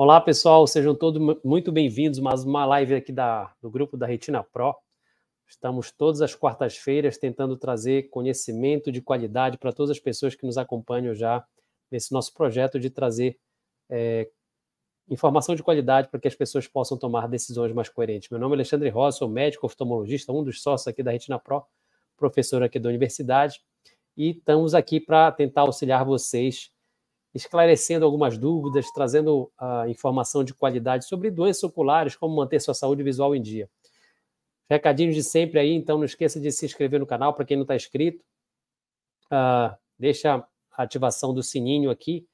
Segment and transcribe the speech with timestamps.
[0.00, 4.44] Olá, pessoal, sejam todos muito bem-vindos mais uma live aqui da, do grupo da Retina
[4.44, 4.72] Pro.
[5.44, 10.56] Estamos todas as quartas-feiras tentando trazer conhecimento de qualidade para todas as pessoas que nos
[10.56, 11.44] acompanham já
[11.90, 13.40] nesse nosso projeto de trazer
[13.90, 14.30] é,
[15.10, 18.30] informação de qualidade para que as pessoas possam tomar decisões mais coerentes.
[18.30, 21.66] Meu nome é Alexandre Rosa, sou médico oftalmologista, um dos sócios aqui da Retina Pro,
[22.16, 23.60] professor aqui da universidade,
[24.16, 26.70] e estamos aqui para tentar auxiliar vocês
[27.34, 33.02] esclarecendo algumas dúvidas, trazendo uh, informação de qualidade sobre doenças oculares, como manter sua saúde
[33.02, 33.68] visual em dia.
[34.68, 37.62] Recadinhos de sempre aí, então não esqueça de se inscrever no canal para quem não
[37.62, 38.24] está inscrito.
[39.26, 40.36] Uh, deixa
[40.72, 42.26] a ativação do sininho aqui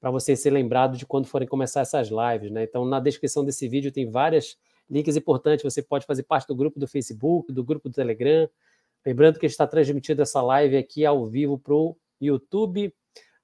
[0.00, 2.50] para você ser lembrado de quando forem começar essas lives.
[2.50, 2.64] Né?
[2.64, 4.56] Então, na descrição desse vídeo tem vários
[4.88, 5.62] links importantes.
[5.62, 8.48] Você pode fazer parte do grupo do Facebook, do grupo do Telegram.
[9.04, 12.94] Lembrando que está transmitindo essa live aqui ao vivo para o YouTube,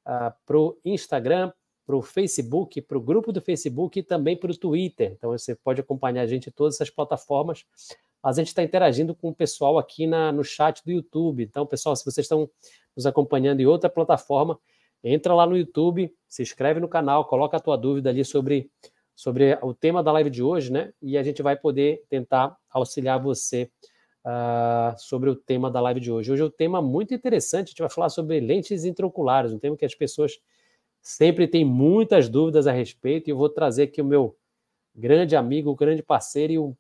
[0.07, 1.53] uh, ah, para o Instagram,
[1.87, 5.13] para o Facebook, para o grupo do Facebook e também para o Twitter.
[5.17, 7.65] Então você pode acompanhar a gente em todas essas plataformas.
[8.23, 11.43] A gente está interagindo com o pessoal aqui na, no chat do YouTube.
[11.43, 12.49] Então, pessoal, se vocês estão
[12.97, 14.59] nos acompanhando em outra plataforma,
[15.03, 18.71] entra lá no YouTube, se inscreve no canal, coloca a tua dúvida ali sobre,
[19.15, 20.91] sobre o tema da live de hoje, né?
[21.03, 23.71] E a gente vai poder tentar auxiliar você
[24.25, 26.33] uh, sobre o tema da live de hoje.
[26.33, 29.77] Hoje é um tema muito interessante, a gente vai falar sobre lentes intraoculares, um tema
[29.77, 30.39] que as pessoas
[31.03, 34.37] sempre têm muitas dúvidas a respeito, e eu vou trazer aqui o meu
[34.95, 36.77] grande amigo, grande parceiro e o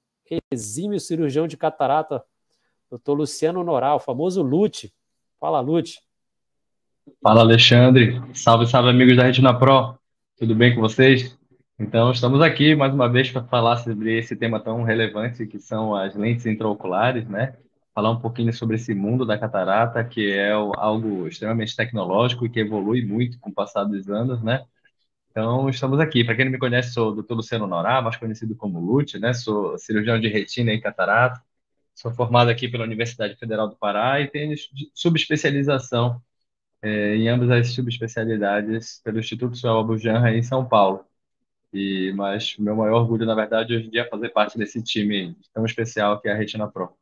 [0.50, 2.24] exímio cirurgião de catarata,
[2.88, 4.92] doutor Luciano Noral, famoso Lute.
[5.38, 6.00] Fala, Lute.
[7.22, 8.22] Fala, Alexandre.
[8.32, 9.98] Salve, salve, amigos da Retina Pro.
[10.38, 11.36] Tudo bem com vocês?
[11.78, 15.94] Então, estamos aqui mais uma vez para falar sobre esse tema tão relevante que são
[15.94, 17.56] as lentes intraoculares, né?
[17.92, 22.60] Falar um pouquinho sobre esse mundo da catarata, que é algo extremamente tecnológico e que
[22.60, 24.64] evolui muito com o passar dos anos, né?
[25.30, 26.24] Então, estamos aqui.
[26.24, 27.34] Para quem não me conhece, sou o Dr.
[27.34, 29.34] Luciano Norá, mais conhecido como Lute, né?
[29.34, 31.42] Sou cirurgião de retina e catarata.
[31.94, 34.56] Sou formado aqui pela Universidade Federal do Pará e tenho
[34.94, 36.22] subespecialização
[36.82, 41.06] eh, em ambas as subespecialidades pelo Instituto Suel Abujanra em São Paulo.
[41.74, 45.36] E, mas meu maior orgulho, na verdade, hoje em dia é fazer parte desse time
[45.52, 46.96] tão especial que é a Retina Pro.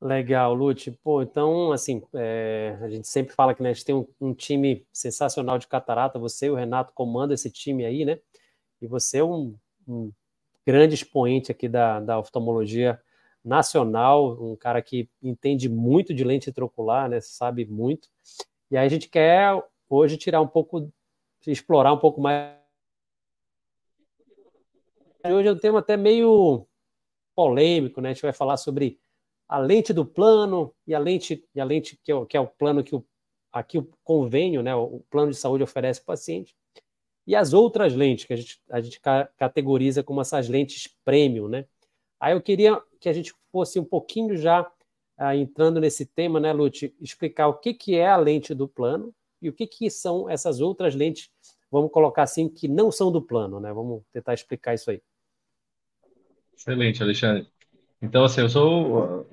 [0.00, 0.92] Legal, Lute.
[0.92, 4.32] Pô, então, assim, é, a gente sempre fala que né, a gente tem um, um,
[4.32, 6.20] time sensacional de catarata.
[6.20, 8.20] Você e o Renato comandam esse time aí, né?
[8.80, 9.56] E você é um,
[9.88, 10.12] um
[10.64, 13.00] grande expoente aqui da, da oftalmologia
[13.44, 17.20] nacional, um cara que entende muito de lente intraocular, né?
[17.20, 18.08] Sabe muito.
[18.70, 20.92] E aí a gente quer hoje tirar um pouco,
[21.44, 22.63] explorar um pouco mais
[25.32, 26.66] hoje é um tema até meio
[27.34, 28.10] polêmico, né?
[28.10, 28.98] A gente vai falar sobre
[29.48, 32.46] a lente do plano e a lente, e a lente que, é, que é o
[32.46, 33.04] plano que o,
[33.52, 34.74] aqui o convênio, né?
[34.74, 36.54] O plano de saúde oferece para o paciente.
[37.26, 39.00] E as outras lentes que a gente, a gente
[39.36, 41.66] categoriza como essas lentes premium, né?
[42.20, 44.70] Aí eu queria que a gente fosse um pouquinho já
[45.16, 49.14] ah, entrando nesse tema, né, Lute, explicar o que, que é a lente do plano
[49.40, 51.30] e o que, que são essas outras lentes,
[51.70, 53.72] vamos colocar assim, que não são do plano, né?
[53.72, 55.02] Vamos tentar explicar isso aí.
[56.56, 57.46] Excelente, Alexandre.
[58.00, 59.26] Então, assim, eu sou uh,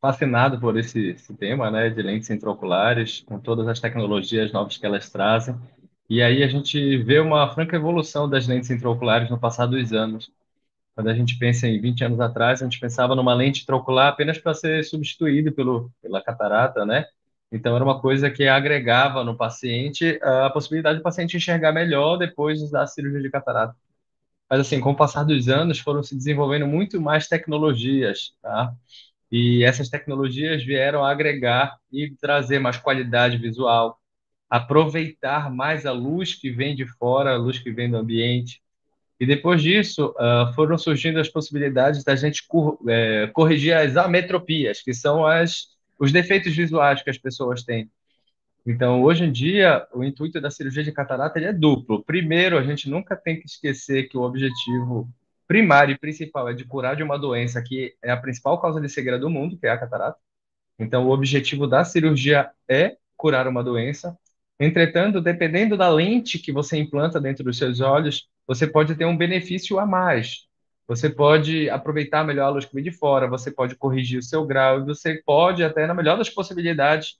[0.00, 4.86] fascinado por esse, esse tema, né, de lentes intraoculares, com todas as tecnologias novas que
[4.86, 5.56] elas trazem.
[6.08, 10.30] E aí a gente vê uma franca evolução das lentes intraoculares no passar dos anos.
[10.94, 14.38] Quando a gente pensa em 20 anos atrás, a gente pensava numa lente intraocular apenas
[14.38, 17.06] para ser substituído pelo, pela catarata, né?
[17.52, 22.70] Então, era uma coisa que agregava no paciente a possibilidade do paciente enxergar melhor depois
[22.70, 23.76] da cirurgia de catarata.
[24.50, 28.72] Mas, assim, com o passar dos anos, foram se desenvolvendo muito mais tecnologias, tá?
[29.30, 34.00] E essas tecnologias vieram agregar e trazer mais qualidade visual,
[34.48, 38.62] aproveitar mais a luz que vem de fora, a luz que vem do ambiente.
[39.20, 42.42] E depois disso, uh, foram surgindo as possibilidades da gente
[42.88, 45.66] é, corrigir as ametropias, que são as,
[45.98, 47.90] os defeitos visuais que as pessoas têm.
[48.70, 52.04] Então, hoje em dia, o intuito da cirurgia de catarata é duplo.
[52.04, 55.08] Primeiro, a gente nunca tem que esquecer que o objetivo
[55.46, 58.86] primário e principal é de curar de uma doença que é a principal causa de
[58.90, 60.18] cegueira do mundo, que é a catarata.
[60.78, 64.14] Então, o objetivo da cirurgia é curar uma doença.
[64.60, 69.16] Entretanto, dependendo da lente que você implanta dentro dos seus olhos, você pode ter um
[69.16, 70.46] benefício a mais.
[70.86, 74.44] Você pode aproveitar melhor a luz que vem de fora, você pode corrigir o seu
[74.44, 77.16] grau, você pode, até na melhor das possibilidades,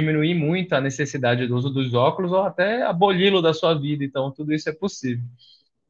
[0.00, 4.04] diminuir muito a necessidade do uso dos óculos ou até aboli-lo da sua vida.
[4.04, 5.24] Então, tudo isso é possível.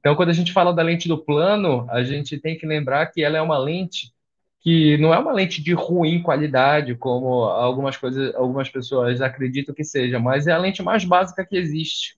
[0.01, 3.23] Então, quando a gente fala da lente do plano, a gente tem que lembrar que
[3.25, 4.13] ela é uma lente
[4.61, 9.85] que não é uma lente de ruim qualidade, como algumas coisas, algumas pessoas acreditam que
[9.85, 12.17] seja, mas é a lente mais básica que existe.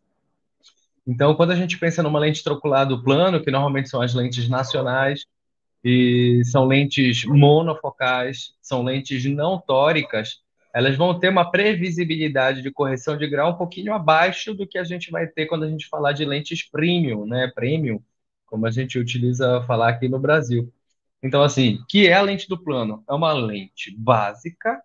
[1.06, 4.48] Então, quando a gente pensa numa lente trocular do plano, que normalmente são as lentes
[4.48, 5.26] nacionais,
[5.84, 10.40] e são lentes monofocais, são lentes não tóricas,
[10.74, 14.84] elas vão ter uma previsibilidade de correção de grau um pouquinho abaixo do que a
[14.84, 17.50] gente vai ter quando a gente falar de lentes premium, né?
[17.54, 18.02] Premium,
[18.46, 20.72] como a gente utiliza falar aqui no Brasil.
[21.22, 23.02] Então, assim, que é a lente do plano?
[23.08, 24.80] É uma lente básica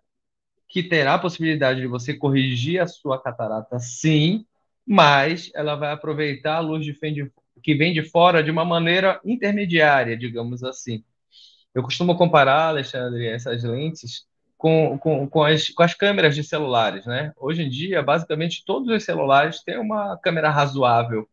[0.68, 4.44] que terá a possibilidade de você corrigir a sua catarata, sim,
[4.86, 6.98] mas ela vai aproveitar a luz de
[7.62, 11.04] que vem de fora de uma maneira intermediária, digamos assim.
[11.74, 17.06] Eu costumo comparar, Alexandre, essas lentes com, com, com, as, com as câmeras de celulares,
[17.06, 17.32] né?
[17.36, 21.28] Hoje em dia, basicamente, todos os celulares têm uma câmera razoável.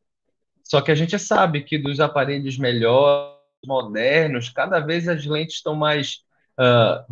[0.63, 3.35] Só que a gente sabe que dos aparelhos melhores,
[3.65, 6.23] modernos, cada vez as lentes estão mais
[6.59, 7.05] uh,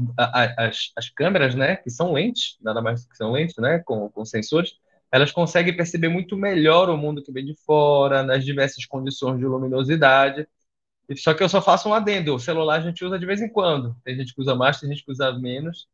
[0.58, 4.26] as, as câmeras, né, que são lentes, nada mais que são lentes, né, com, com
[4.26, 4.74] sensores,
[5.12, 9.46] elas conseguem perceber muito melhor o mundo que vem de fora, nas diversas condições de
[9.46, 10.48] luminosidade.
[11.18, 13.50] Só que eu só faço um adendo: o celular a gente usa de vez em
[13.50, 13.96] quando.
[14.04, 15.88] Tem gente que usa mais, tem gente que usa menos.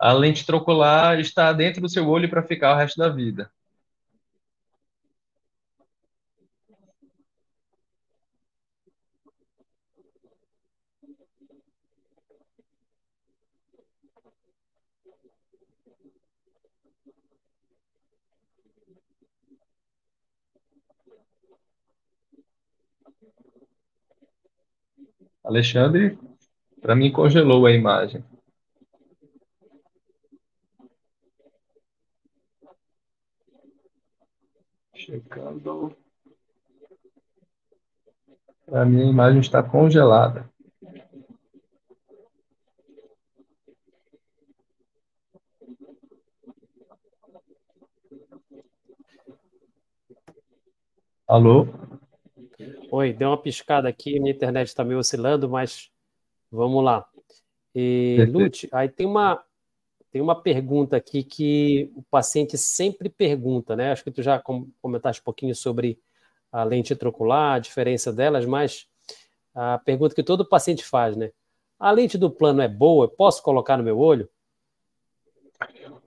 [0.00, 3.50] A lente trocular está dentro do seu olho para ficar o resto da vida.
[25.44, 26.18] Alexandre,
[26.80, 28.24] para mim, congelou a imagem.
[35.00, 35.96] Checando.
[38.70, 40.48] A imagem está congelada.
[51.26, 51.66] Alô?
[52.92, 55.90] Oi, deu uma piscada aqui, minha internet está meio oscilando, mas
[56.50, 57.08] vamos lá.
[57.74, 59.42] E, Lute, aí tem uma,
[60.10, 63.92] tem uma pergunta aqui que o paciente sempre pergunta, né?
[63.92, 64.42] Acho que tu já
[64.90, 65.98] comentaste um pouquinho sobre
[66.52, 68.86] a lente trocular, a diferença delas, mas
[69.54, 71.30] a pergunta que todo paciente faz, né?
[71.78, 73.08] A lente do plano é boa?
[73.08, 74.28] posso colocar no meu olho?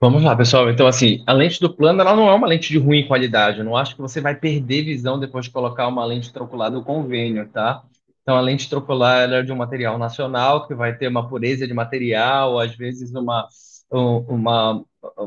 [0.00, 0.70] Vamos lá, pessoal.
[0.70, 3.58] Então, assim, a lente do plano, ela não é uma lente de ruim qualidade.
[3.58, 6.82] Eu não acho que você vai perder visão depois de colocar uma lente trocular do
[6.82, 7.82] convênio, tá?
[8.22, 11.74] Então, a lente trocular é de um material nacional, que vai ter uma pureza de
[11.74, 13.48] material, às vezes uma,
[13.90, 14.84] uma,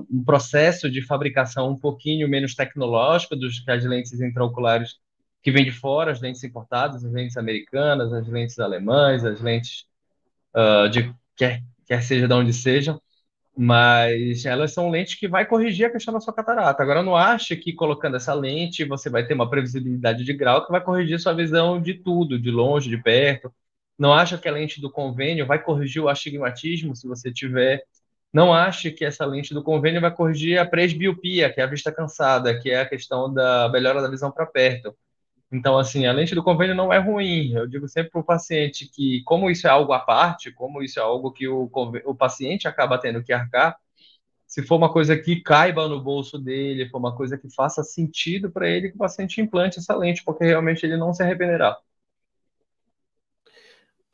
[0.09, 4.95] um processo de fabricação um pouquinho menos tecnológico do que as lentes intraoculares
[5.41, 9.85] que vêm de fora, as lentes importadas, as lentes americanas, as lentes alemãs, as lentes
[10.55, 12.99] uh, de quer, quer seja de onde sejam
[13.57, 16.83] mas elas são lentes que vai corrigir a questão da sua catarata.
[16.83, 20.71] Agora, não acha que colocando essa lente você vai ter uma previsibilidade de grau que
[20.71, 23.51] vai corrigir sua visão de tudo, de longe, de perto.
[23.97, 27.81] Não acha que a lente do convênio vai corrigir o astigmatismo se você tiver.
[28.37, 31.91] Não acha que essa lente do convênio vai corrigir a presbiopia, que é a vista
[31.91, 34.95] cansada, que é a questão da melhora da visão para perto.
[35.51, 37.53] Então, assim, a lente do convênio não é ruim.
[37.53, 40.99] Eu digo sempre para o paciente que, como isso é algo à parte, como isso
[40.99, 41.67] é algo que o,
[42.05, 43.75] o paciente acaba tendo que arcar,
[44.45, 48.51] se for uma coisa que caiba no bolso dele, for uma coisa que faça sentido
[48.51, 51.75] para ele, que o paciente implante essa lente, porque realmente ele não se arrependerá.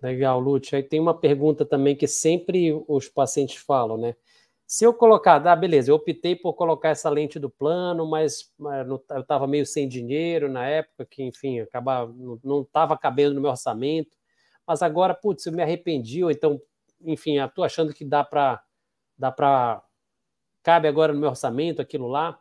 [0.04, 0.76] Legal, Lúcio.
[0.76, 4.16] Aí tem uma pergunta também que sempre os pacientes falam, né?
[4.68, 8.52] Se eu colocar, ah, beleza, eu optei por colocar essa lente do plano, mas
[9.14, 13.52] eu estava meio sem dinheiro na época, que, enfim, acaba, não estava cabendo no meu
[13.52, 14.18] orçamento.
[14.68, 16.62] Mas agora, putz, eu me arrependi, ou então,
[17.02, 18.62] enfim, estou achando que dá para.
[19.18, 19.82] Dá para.
[20.64, 22.40] Cabe agora no meu orçamento aquilo lá.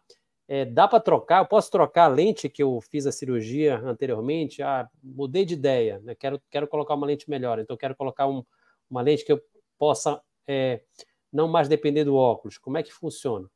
[0.54, 1.38] É, dá para trocar?
[1.38, 4.62] Eu posso trocar a lente que eu fiz a cirurgia anteriormente?
[4.62, 6.14] Ah, mudei de ideia, né?
[6.14, 8.44] quero, quero colocar uma lente melhor, então quero colocar um,
[8.90, 9.40] uma lente que eu
[9.78, 10.20] possa.
[10.46, 10.82] É,
[11.32, 12.58] não mais depender do óculos?
[12.58, 13.48] Como é que funciona?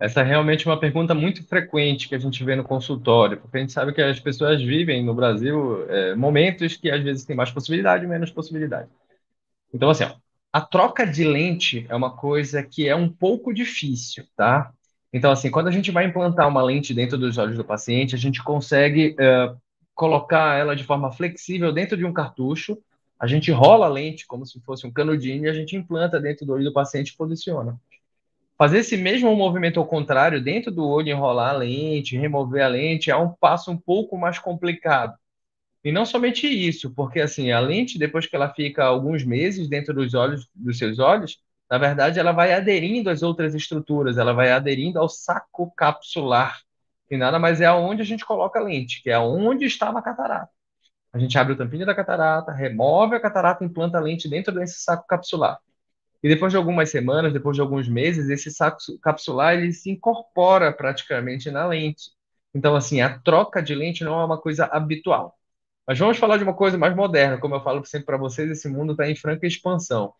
[0.00, 3.60] Essa é realmente uma pergunta muito frequente que a gente vê no consultório, porque a
[3.60, 7.52] gente sabe que as pessoas vivem no Brasil é, momentos que às vezes tem mais
[7.52, 8.90] possibilidade e menos possibilidade.
[9.72, 10.16] Então, assim, ó,
[10.52, 14.72] a troca de lente é uma coisa que é um pouco difícil, tá?
[15.12, 18.18] Então, assim, quando a gente vai implantar uma lente dentro dos olhos do paciente, a
[18.18, 19.56] gente consegue uh,
[19.94, 22.76] colocar ela de forma flexível dentro de um cartucho
[23.18, 26.44] a gente rola a lente como se fosse um canudinho e a gente implanta dentro
[26.44, 27.78] do olho do paciente e posiciona.
[28.58, 33.10] Fazer esse mesmo movimento ao contrário, dentro do olho, enrolar a lente, remover a lente,
[33.10, 35.14] é um passo um pouco mais complicado.
[35.84, 39.94] E não somente isso, porque assim, a lente, depois que ela fica alguns meses dentro
[39.94, 41.38] dos olhos, dos seus olhos,
[41.70, 46.60] na verdade, ela vai aderindo às outras estruturas, ela vai aderindo ao saco capsular.
[47.08, 50.02] que nada mais é aonde a gente coloca a lente, que é onde estava a
[50.02, 50.50] catarata.
[51.12, 54.54] A gente abre o tampinho da catarata, remove a catarata e implanta a lente dentro
[54.54, 55.58] desse saco capsular.
[56.22, 60.72] E depois de algumas semanas, depois de alguns meses, esse saco capsular ele se incorpora
[60.72, 62.10] praticamente na lente.
[62.54, 65.36] Então, assim, a troca de lente não é uma coisa habitual.
[65.86, 68.68] Mas vamos falar de uma coisa mais moderna, como eu falo sempre para vocês, esse
[68.68, 70.12] mundo está em franca expansão.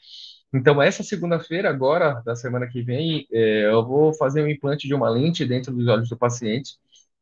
[0.53, 4.95] Então, essa segunda-feira, agora, da semana que vem, é, eu vou fazer um implante de
[4.95, 6.79] uma lente dentro dos olhos do paciente.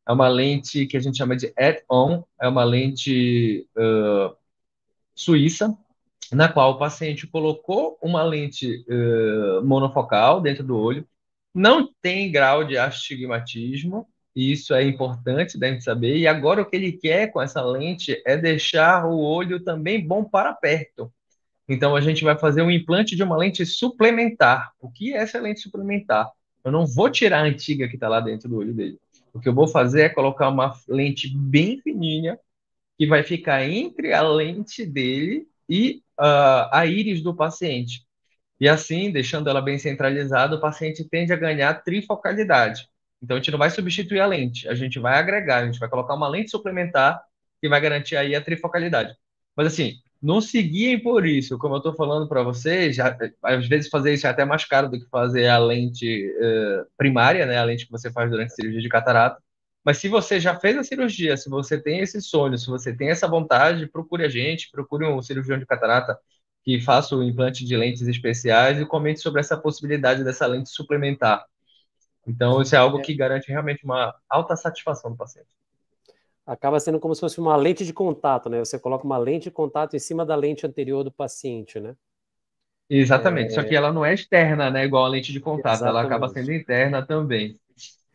[0.07, 4.35] É uma lente que a gente chama de add-on, é uma lente uh,
[5.15, 5.75] suíça,
[6.31, 11.07] na qual o paciente colocou uma lente uh, monofocal dentro do olho,
[11.53, 16.17] não tem grau de astigmatismo, e isso é importante da gente saber.
[16.17, 20.23] E agora o que ele quer com essa lente é deixar o olho também bom
[20.23, 21.11] para perto.
[21.67, 24.71] Então a gente vai fazer um implante de uma lente suplementar.
[24.79, 26.29] O que é essa lente suplementar?
[26.63, 28.99] Eu não vou tirar a antiga que está lá dentro do olho dele.
[29.33, 32.39] O que eu vou fazer é colocar uma lente bem fininha
[32.97, 38.05] que vai ficar entre a lente dele e uh, a íris do paciente.
[38.59, 42.87] E assim, deixando ela bem centralizada, o paciente tende a ganhar trifocalidade.
[43.21, 45.89] Então, a gente não vai substituir a lente, a gente vai agregar, a gente vai
[45.89, 47.21] colocar uma lente suplementar
[47.61, 49.15] que vai garantir aí a trifocalidade.
[49.55, 49.95] Mas, assim,
[50.25, 54.25] não seguiem por isso, como eu estou falando para vocês, já, às vezes fazer isso
[54.25, 57.91] é até mais caro do que fazer a lente uh, primária, né, a lente que
[57.91, 59.41] você faz durante a cirurgia de catarata.
[59.83, 63.09] Mas se você já fez a cirurgia, se você tem esse sonho, se você tem
[63.09, 66.17] essa vontade, procure a gente, procure um cirurgião de catarata
[66.63, 71.45] que faça o implante de lentes especiais e comente sobre essa possibilidade dessa lente suplementar.
[72.27, 75.49] Então, isso é algo que garante realmente uma alta satisfação do paciente.
[76.45, 78.59] Acaba sendo como se fosse uma lente de contato, né?
[78.59, 81.95] Você coloca uma lente de contato em cima da lente anterior do paciente, né?
[82.87, 83.55] Exatamente, é...
[83.55, 84.85] só que ela não é externa, né?
[84.85, 85.97] Igual a lente de contato, Exatamente.
[85.97, 87.59] ela acaba sendo interna também.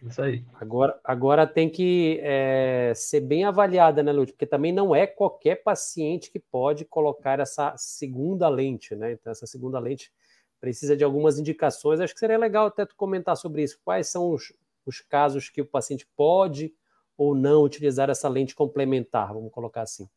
[0.02, 0.42] Isso aí.
[0.54, 4.32] Agora, agora tem que é, ser bem avaliada, né, Lúcio?
[4.32, 9.12] Porque também não é qualquer paciente que pode colocar essa segunda lente, né?
[9.12, 10.10] Então, essa segunda lente
[10.58, 12.00] precisa de algumas indicações.
[12.00, 13.78] Acho que seria legal até tu comentar sobre isso.
[13.84, 14.54] Quais são os,
[14.87, 16.72] os casos que o paciente pode
[17.20, 20.08] ou não utilizar essa lente complementar, vamos colocar assim.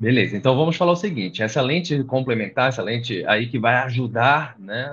[0.00, 4.58] Beleza, então vamos falar o seguinte: essa lente complementar, essa lente aí que vai ajudar
[4.58, 4.90] né,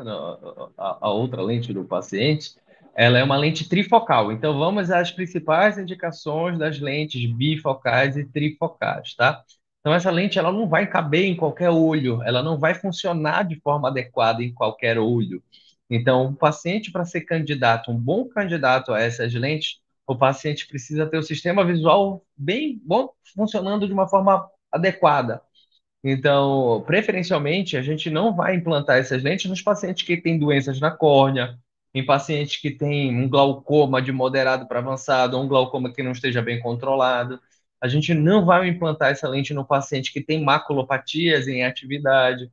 [0.78, 2.56] a, a outra lente do paciente,
[2.94, 4.34] ela é uma lente trifocal.
[4.34, 9.42] Então vamos às principais indicações das lentes bifocais e trifocais, tá?
[9.80, 13.60] Então, essa lente ela não vai caber em qualquer olho, ela não vai funcionar de
[13.62, 15.42] forma adequada em qualquer olho.
[15.90, 19.80] Então, o paciente, para ser candidato, um bom candidato a essas lentes,
[20.12, 25.42] o paciente precisa ter o sistema visual bem bom, funcionando de uma forma adequada.
[26.04, 30.92] Então, preferencialmente, a gente não vai implantar essas lentes nos pacientes que têm doenças na
[30.92, 31.58] córnea,
[31.94, 36.12] em pacientes que têm um glaucoma de moderado para avançado, ou um glaucoma que não
[36.12, 37.40] esteja bem controlado
[37.82, 42.52] a gente não vai implantar essa lente no paciente que tem maculopatias em atividade.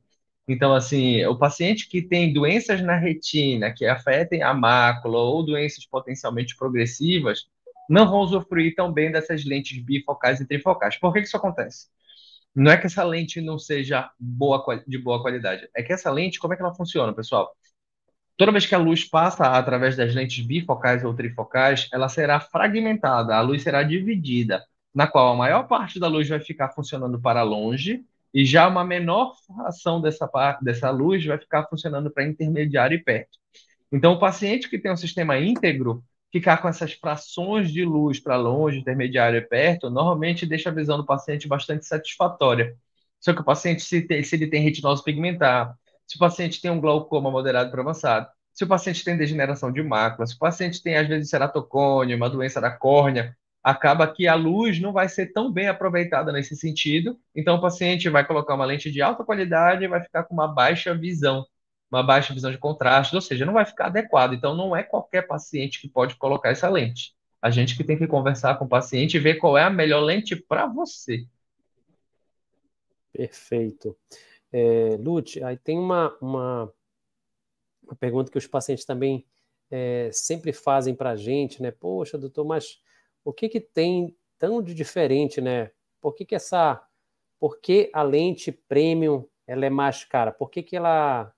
[0.51, 5.85] Então, assim, o paciente que tem doenças na retina que afetem a mácula ou doenças
[5.85, 7.47] potencialmente progressivas,
[7.87, 10.97] não vão usufruir tão bem dessas lentes bifocais e trifocais.
[10.97, 11.87] Por que isso acontece?
[12.55, 16.39] Não é que essa lente não seja boa, de boa qualidade, é que essa lente,
[16.39, 17.55] como é que ela funciona, pessoal?
[18.35, 23.35] Toda vez que a luz passa através das lentes bifocais ou trifocais, ela será fragmentada,
[23.35, 24.65] a luz será dividida
[24.95, 28.83] na qual a maior parte da luz vai ficar funcionando para longe e já uma
[28.83, 33.37] menor fração dessa, parte, dessa luz vai ficar funcionando para intermediário e perto.
[33.91, 38.35] Então, o paciente que tem um sistema íntegro, ficar com essas frações de luz para
[38.35, 42.75] longe, intermediário e perto, normalmente deixa a visão do paciente bastante satisfatória.
[43.19, 45.75] Só que o paciente, se, tem, se ele tem retinose pigmentar,
[46.07, 49.81] se o paciente tem um glaucoma moderado para avançado, se o paciente tem degeneração de
[49.81, 53.35] mácula, se o paciente tem, às vezes, ceratocone, uma doença da córnea,
[53.69, 57.19] acaba que a luz não vai ser tão bem aproveitada nesse sentido.
[57.35, 60.47] Então, o paciente vai colocar uma lente de alta qualidade e vai ficar com uma
[60.47, 61.45] baixa visão,
[61.91, 64.33] uma baixa visão de contraste, ou seja, não vai ficar adequado.
[64.33, 67.13] Então, não é qualquer paciente que pode colocar essa lente.
[67.41, 70.01] A gente que tem que conversar com o paciente e ver qual é a melhor
[70.01, 71.25] lente para você.
[73.13, 73.95] Perfeito.
[74.51, 76.73] É, Lute, aí tem uma, uma,
[77.83, 79.25] uma, pergunta que os pacientes também
[79.69, 81.71] é, sempre fazem para a gente, né?
[81.71, 82.79] Poxa, doutor, mas
[83.29, 85.71] o que, que tem tão de diferente, né?
[86.01, 86.81] Por que, que essa.
[87.39, 90.31] Por que a lente premium ela é mais cara?
[90.31, 91.33] Por que, que ela.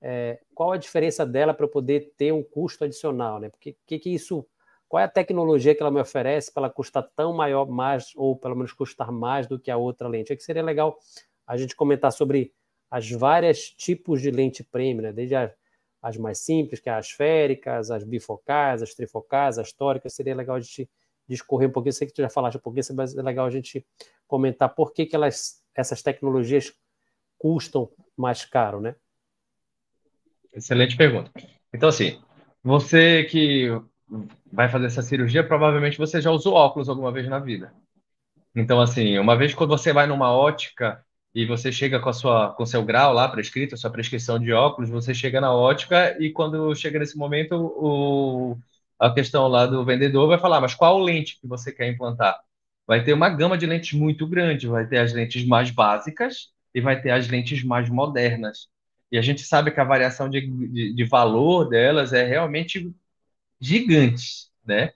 [0.00, 3.50] É, qual a diferença dela para eu poder ter um custo adicional, né?
[3.50, 4.46] Porque que, que isso.
[4.88, 8.34] Qual é a tecnologia que ela me oferece para ela custar tão maior, mais, ou
[8.34, 10.32] pelo menos custar mais do que a outra lente?
[10.32, 10.98] É que seria legal
[11.46, 12.54] a gente comentar sobre
[12.90, 15.12] as várias tipos de lente premium, né?
[15.12, 15.34] Desde
[16.00, 20.56] as mais simples, que é as esféricas, as bifocais, as trifocais, as tóricas, seria legal
[20.56, 20.88] a gente
[21.28, 23.86] discorrer um pouquinho, sei que tu já falaste um pouquinho, mas é legal a gente
[24.26, 26.72] comentar por que, que elas, essas tecnologias
[27.38, 28.96] custam mais caro, né?
[30.52, 31.30] Excelente pergunta.
[31.72, 32.20] Então, assim,
[32.62, 33.68] você que
[34.50, 37.72] vai fazer essa cirurgia, provavelmente você já usou óculos alguma vez na vida.
[38.54, 41.04] Então, assim, uma vez quando você vai numa ótica
[41.34, 44.52] e você chega com a sua com seu grau lá prescrito, a sua prescrição de
[44.52, 48.56] óculos, você chega na ótica e quando chega nesse momento o,
[48.98, 52.38] a questão lá do vendedor vai falar, mas qual lente que você quer implantar?
[52.86, 56.80] Vai ter uma gama de lentes muito grande, vai ter as lentes mais básicas e
[56.80, 58.68] vai ter as lentes mais modernas.
[59.10, 62.92] E a gente sabe que a variação de, de, de valor delas é realmente
[63.60, 64.92] gigante, né?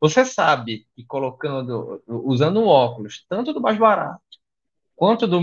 [0.00, 4.22] Você sabe que colocando, usando um óculos, tanto do mais barato
[4.96, 5.40] quanto do,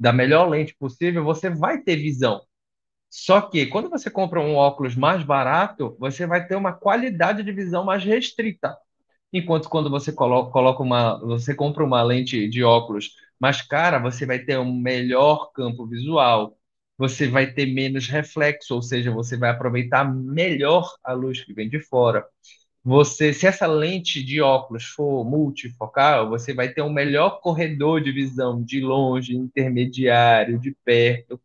[0.00, 2.42] da melhor lente possível, você vai ter visão.
[3.12, 7.52] Só que quando você compra um óculos mais barato, você vai ter uma qualidade de
[7.52, 8.74] visão mais restrita.
[9.32, 14.38] Enquanto quando você coloca, uma, você compra uma lente de óculos mais cara, você vai
[14.40, 16.56] ter um melhor campo visual,
[16.96, 21.68] você vai ter menos reflexo, ou seja, você vai aproveitar melhor a luz que vem
[21.68, 22.24] de fora.
[22.84, 28.12] Você, se essa lente de óculos for multifocal, você vai ter um melhor corredor de
[28.12, 31.40] visão de longe, intermediário, de perto.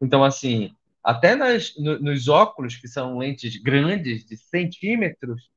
[0.00, 0.70] Então, assim,
[1.04, 5.50] até nas, no, nos óculos, que são lentes grandes, de centímetros,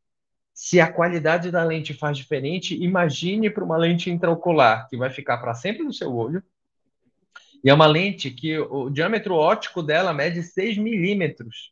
[0.53, 5.37] se a qualidade da lente faz diferente, imagine para uma lente intraocular, que vai ficar
[5.37, 6.43] para sempre no seu olho,
[7.63, 11.71] e é uma lente que o diâmetro óptico dela mede 6 milímetros.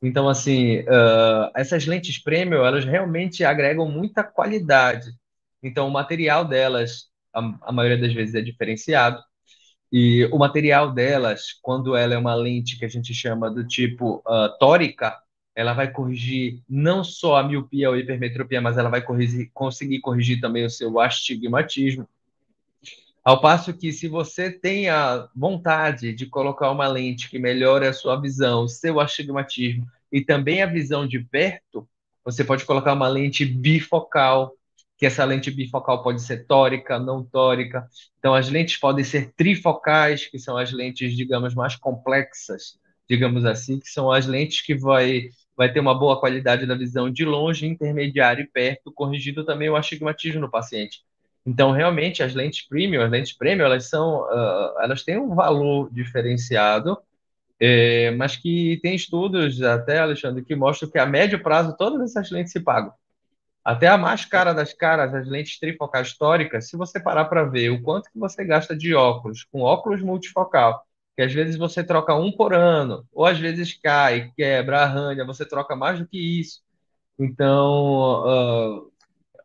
[0.00, 5.10] Então, assim, uh, essas lentes premium, elas realmente agregam muita qualidade.
[5.62, 9.22] Então, o material delas, a, a maioria das vezes, é diferenciado.
[9.90, 14.16] E o material delas, quando ela é uma lente que a gente chama do tipo
[14.26, 15.18] uh, tórica,
[15.54, 20.40] ela vai corrigir não só a miopia ou hipermetropia, mas ela vai corrigir, conseguir corrigir
[20.40, 22.06] também o seu astigmatismo.
[23.24, 27.92] Ao passo que, se você tem a vontade de colocar uma lente que melhore a
[27.92, 31.88] sua visão, o seu astigmatismo e também a visão de perto,
[32.24, 34.54] você pode colocar uma lente bifocal,
[34.98, 37.88] que essa lente bifocal pode ser tórica, não tórica.
[38.18, 42.76] Então, as lentes podem ser trifocais, que são as lentes, digamos, mais complexas,
[43.08, 47.08] digamos assim, que são as lentes que vai, vai ter uma boa qualidade da visão
[47.08, 51.02] de longe, intermediário e perto, corrigindo também o astigmatismo no paciente.
[51.46, 55.88] Então, realmente, as lentes premium, as lentes premium, elas são, uh, elas têm um valor
[55.92, 56.98] diferenciado,
[57.60, 62.30] é, mas que tem estudos até, Alexandre, que mostram que a médio prazo todas essas
[62.30, 62.92] lentes se pagam.
[63.68, 67.68] Até a mais cara das caras, as lentes trifocais históricas, se você parar para ver
[67.68, 70.82] o quanto que você gasta de óculos, com óculos multifocal,
[71.14, 75.44] que às vezes você troca um por ano, ou às vezes cai, quebra, arranha, você
[75.44, 76.62] troca mais do que isso.
[77.18, 78.90] Então, uh,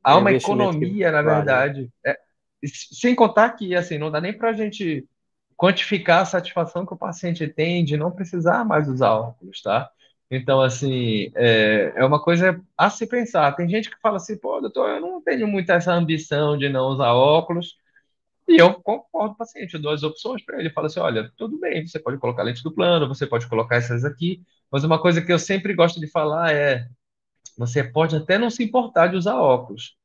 [0.02, 1.92] há uma economia, na verdade.
[2.06, 2.18] É,
[2.66, 5.06] sem contar que, assim, não dá nem para a gente
[5.58, 9.92] quantificar a satisfação que o paciente tem de não precisar mais usar óculos, tá?
[10.32, 13.52] Então, assim, é, é uma coisa a se pensar.
[13.56, 16.88] Tem gente que fala assim, pô, doutor, eu não tenho muita essa ambição de não
[16.90, 17.78] usar óculos.
[18.48, 20.70] E eu concordo com o paciente, eu dou as opções para ele.
[20.70, 24.04] Fala assim: olha, tudo bem, você pode colocar lente do plano, você pode colocar essas
[24.06, 26.88] aqui, mas uma coisa que eu sempre gosto de falar é:
[27.58, 29.96] você pode até não se importar de usar óculos,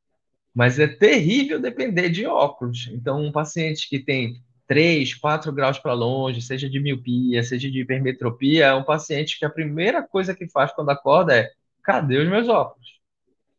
[0.54, 2.88] mas é terrível depender de óculos.
[2.92, 7.80] Então, um paciente que tem 3, 4 graus para longe, seja de miopia, seja de
[7.80, 11.50] hipermetropia, é um paciente que a primeira coisa que faz quando acorda é:
[11.82, 12.98] cadê os meus óculos?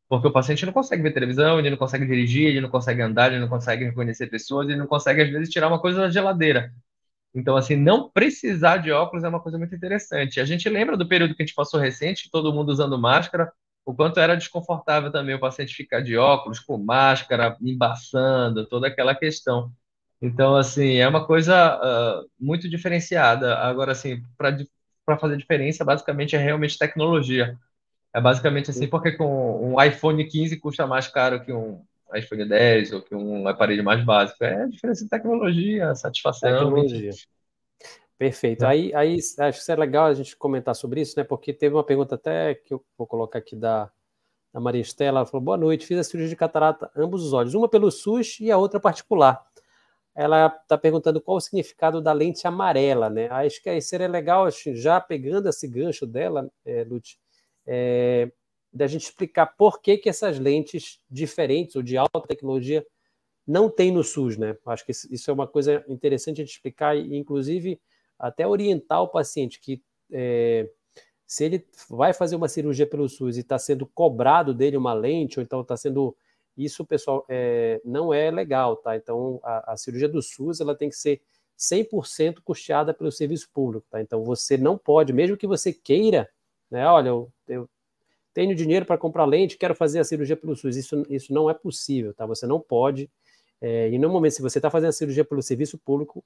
[0.07, 3.31] Porque o paciente não consegue ver televisão, ele não consegue dirigir, ele não consegue andar,
[3.31, 6.71] ele não consegue reconhecer pessoas, ele não consegue, às vezes, tirar uma coisa da geladeira.
[7.33, 10.39] Então, assim, não precisar de óculos é uma coisa muito interessante.
[10.39, 13.51] A gente lembra do período que a gente passou recente, todo mundo usando máscara,
[13.85, 19.15] o quanto era desconfortável também o paciente ficar de óculos, com máscara, embaçando, toda aquela
[19.15, 19.71] questão.
[20.21, 23.57] Então, assim, é uma coisa uh, muito diferenciada.
[23.57, 27.57] Agora, assim, para fazer diferença, basicamente é realmente tecnologia.
[28.13, 31.81] É basicamente assim, porque com um iPhone 15 custa mais caro que um
[32.13, 34.43] iPhone 10 ou que um aparelho mais básico.
[34.43, 36.51] É diferença de tecnologia, satisfação.
[36.51, 37.11] Tecnologia.
[38.17, 38.65] Perfeito.
[38.65, 38.67] É.
[38.67, 41.23] Aí, aí acho que é legal a gente comentar sobre isso, né?
[41.23, 43.89] Porque teve uma pergunta até que eu vou colocar aqui da,
[44.51, 45.19] da Maria Estela.
[45.19, 48.39] Ela falou: Boa noite, fiz a cirurgia de catarata, ambos os olhos, uma pelo SUS
[48.39, 49.48] e a outra particular
[50.19, 53.29] ela está perguntando qual o significado da lente amarela, né?
[53.29, 57.17] Acho que aí seria legal, já pegando esse gancho dela, é, Lute,
[57.65, 58.29] é,
[58.71, 62.85] da gente explicar por que, que essas lentes diferentes ou de alta tecnologia
[63.47, 64.57] não tem no SUS, né?
[64.65, 67.79] Acho que isso é uma coisa interessante de explicar e, inclusive,
[68.19, 70.69] até orientar o paciente que é,
[71.25, 75.39] se ele vai fazer uma cirurgia pelo SUS e está sendo cobrado dele uma lente,
[75.39, 76.13] ou então está sendo
[76.63, 78.95] isso, pessoal, é, não é legal, tá?
[78.95, 81.21] Então, a, a cirurgia do SUS, ela tem que ser
[81.57, 84.01] 100% custeada pelo serviço público, tá?
[84.01, 86.29] Então, você não pode, mesmo que você queira,
[86.69, 86.85] né?
[86.87, 87.69] Olha, eu, eu
[88.33, 90.75] tenho dinheiro para comprar lente, quero fazer a cirurgia pelo SUS.
[90.75, 92.25] Isso, isso não é possível, tá?
[92.25, 93.09] Você não pode,
[93.61, 96.23] é, e no momento, se você está fazendo a cirurgia pelo serviço público,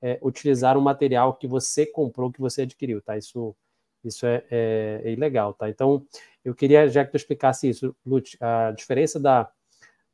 [0.00, 3.16] é, utilizar um material que você comprou, que você adquiriu, tá?
[3.16, 3.56] Isso,
[4.04, 5.68] isso é, é, é ilegal, tá?
[5.68, 6.06] Então,
[6.44, 9.50] eu queria, já que tu explicasse isso, Lute, a diferença da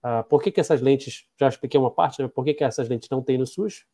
[0.05, 2.29] Uh, por que, que essas lentes, já expliquei uma parte, né?
[2.29, 3.85] por que, que essas lentes não tem no SUS?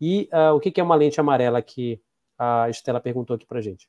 [0.00, 2.00] E uh, o que, que é uma lente amarela que
[2.36, 3.88] a Estela perguntou aqui para gente?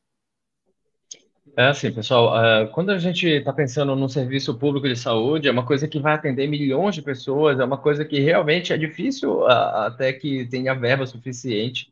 [1.58, 5.52] É assim, pessoal, uh, quando a gente está pensando num serviço público de saúde, é
[5.52, 9.48] uma coisa que vai atender milhões de pessoas, é uma coisa que realmente é difícil
[9.48, 11.92] até que tenha verba suficiente,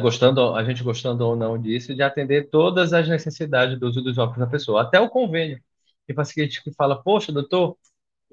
[0.00, 4.18] gostando, a gente gostando ou não disso, de atender todas as necessidades do uso dos
[4.18, 5.60] óculos da pessoa, até o convênio.
[6.06, 7.76] Tem paciente que fala, poxa, doutor,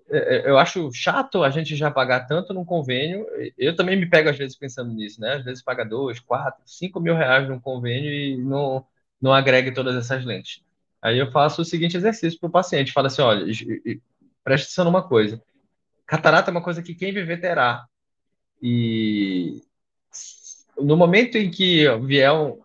[0.09, 3.25] eu acho chato a gente já pagar tanto num convênio.
[3.57, 5.35] Eu também me pego às vezes pensando nisso, né?
[5.35, 8.85] Às vezes paga dois, quatro, cinco mil reais num convênio e não,
[9.21, 10.61] não agrega todas essas lentes.
[11.01, 13.45] Aí eu faço o seguinte exercício para o paciente: fala assim, olha,
[14.43, 15.41] preste atenção numa coisa.
[16.05, 17.85] Catarata é uma coisa que quem viver terá.
[18.61, 19.61] E
[20.77, 22.61] no momento em que vier um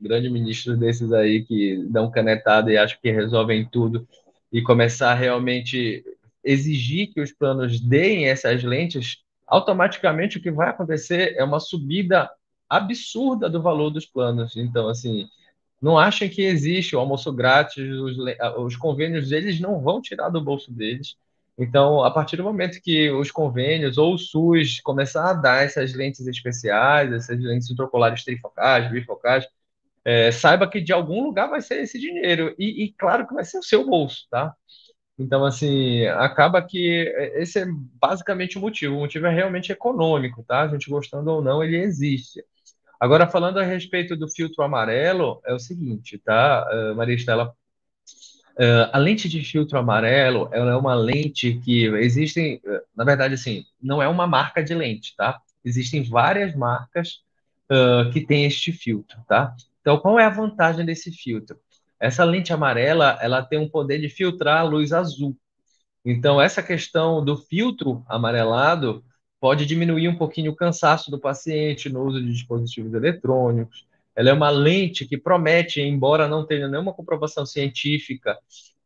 [0.00, 4.06] grande ministro desses aí que dão canetada e acham que resolvem tudo
[4.52, 6.04] e começar realmente
[6.44, 12.30] exigir que os planos deem essas lentes, automaticamente o que vai acontecer é uma subida
[12.68, 14.56] absurda do valor dos planos.
[14.56, 15.28] Então, assim,
[15.80, 18.16] não achem que existe o almoço grátis, os,
[18.58, 21.16] os convênios deles não vão tirar do bolso deles.
[21.58, 25.92] Então, a partir do momento que os convênios ou o SUS começar a dar essas
[25.92, 29.46] lentes especiais, essas lentes intraoculares trifocais, bifocais,
[30.04, 32.54] é, saiba que de algum lugar vai ser esse dinheiro.
[32.58, 34.54] E, e, claro que vai ser o seu bolso, tá?
[35.18, 37.66] Então, assim, acaba que esse é
[38.00, 38.96] basicamente o motivo.
[38.96, 40.62] O motivo é realmente econômico, tá?
[40.62, 42.42] A gente gostando ou não, ele existe.
[43.02, 47.52] Agora, falando a respeito do filtro amarelo, é o seguinte, tá, uh, Maria Estela?
[48.52, 53.34] Uh, a lente de filtro amarelo, ela é uma lente que existem, uh, na verdade,
[53.34, 55.40] assim, não é uma marca de lente, tá?
[55.64, 57.20] Existem várias marcas
[58.12, 59.56] que têm este filtro, tá?
[59.80, 61.58] Então, qual é a vantagem desse filtro?
[62.02, 65.36] Essa lente amarela, ela tem um poder de filtrar a luz azul.
[66.04, 69.04] Então, essa questão do filtro amarelado
[69.40, 73.86] pode diminuir um pouquinho o cansaço do paciente no uso de dispositivos eletrônicos.
[74.16, 78.36] Ela é uma lente que promete, embora não tenha nenhuma comprovação científica,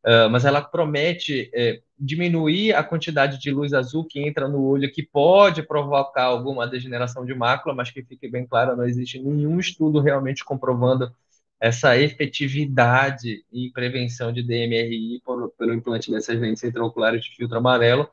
[0.04, 4.92] uh, mas ela promete uh, diminuir a quantidade de luz azul que entra no olho,
[4.92, 9.58] que pode provocar alguma degeneração de mácula, mas que fique bem claro, não existe nenhum
[9.58, 11.10] estudo realmente comprovando
[11.60, 18.08] essa efetividade em prevenção de DMRI por, pelo implante dessas lentes intraoculares de filtro amarelo,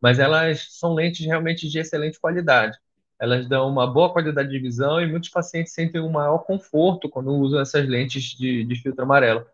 [0.00, 2.78] mas elas são lentes realmente de excelente qualidade.
[3.20, 7.32] Elas dão uma boa qualidade de visão e muitos pacientes sentem um maior conforto quando
[7.34, 9.44] usam essas lentes de, de filtro amarelo.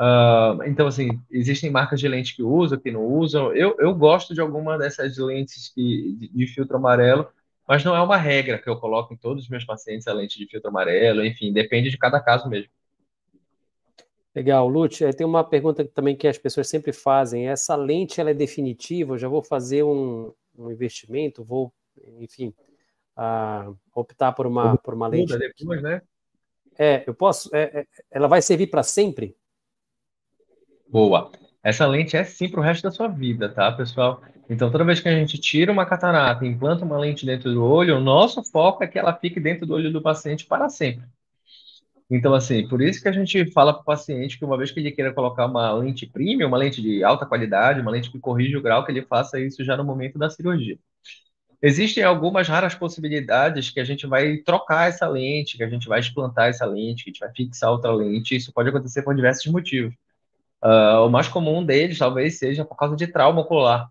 [0.00, 3.54] Uh, então, assim, existem marcas de lente que usam, que não usam.
[3.54, 7.28] Eu, eu gosto de alguma dessas lentes que, de, de filtro amarelo,
[7.68, 10.38] mas não é uma regra que eu coloco em todos os meus pacientes a lente
[10.38, 12.70] de filtro amarelo, enfim, depende de cada caso mesmo.
[14.34, 17.48] Legal, Lute, tem uma pergunta também que as pessoas sempre fazem.
[17.48, 19.14] Essa lente ela é definitiva?
[19.14, 21.72] Eu já vou fazer um, um investimento, vou,
[22.18, 22.54] enfim,
[23.16, 25.36] uh, optar por uma, por uma lente.
[25.36, 26.00] Depois, né?
[26.78, 27.54] É, eu posso.
[27.54, 29.36] É, é, ela vai servir para sempre?
[30.88, 31.30] Boa.
[31.62, 34.22] Essa lente é sim para o resto da sua vida, tá, pessoal?
[34.48, 37.62] Então, toda vez que a gente tira uma catarata e implanta uma lente dentro do
[37.62, 41.04] olho, o nosso foco é que ela fique dentro do olho do paciente para sempre.
[42.10, 44.80] Então, assim, por isso que a gente fala para o paciente que uma vez que
[44.80, 48.56] ele queira colocar uma lente premium, uma lente de alta qualidade, uma lente que corrige
[48.56, 50.76] o grau, que ele faça isso já no momento da cirurgia.
[51.62, 56.00] Existem algumas raras possibilidades que a gente vai trocar essa lente, que a gente vai
[56.00, 58.34] explantar essa lente, que a gente vai fixar outra lente.
[58.34, 59.94] Isso pode acontecer por diversos motivos.
[60.62, 63.88] Uh, o mais comum deles talvez seja por causa de trauma ocular.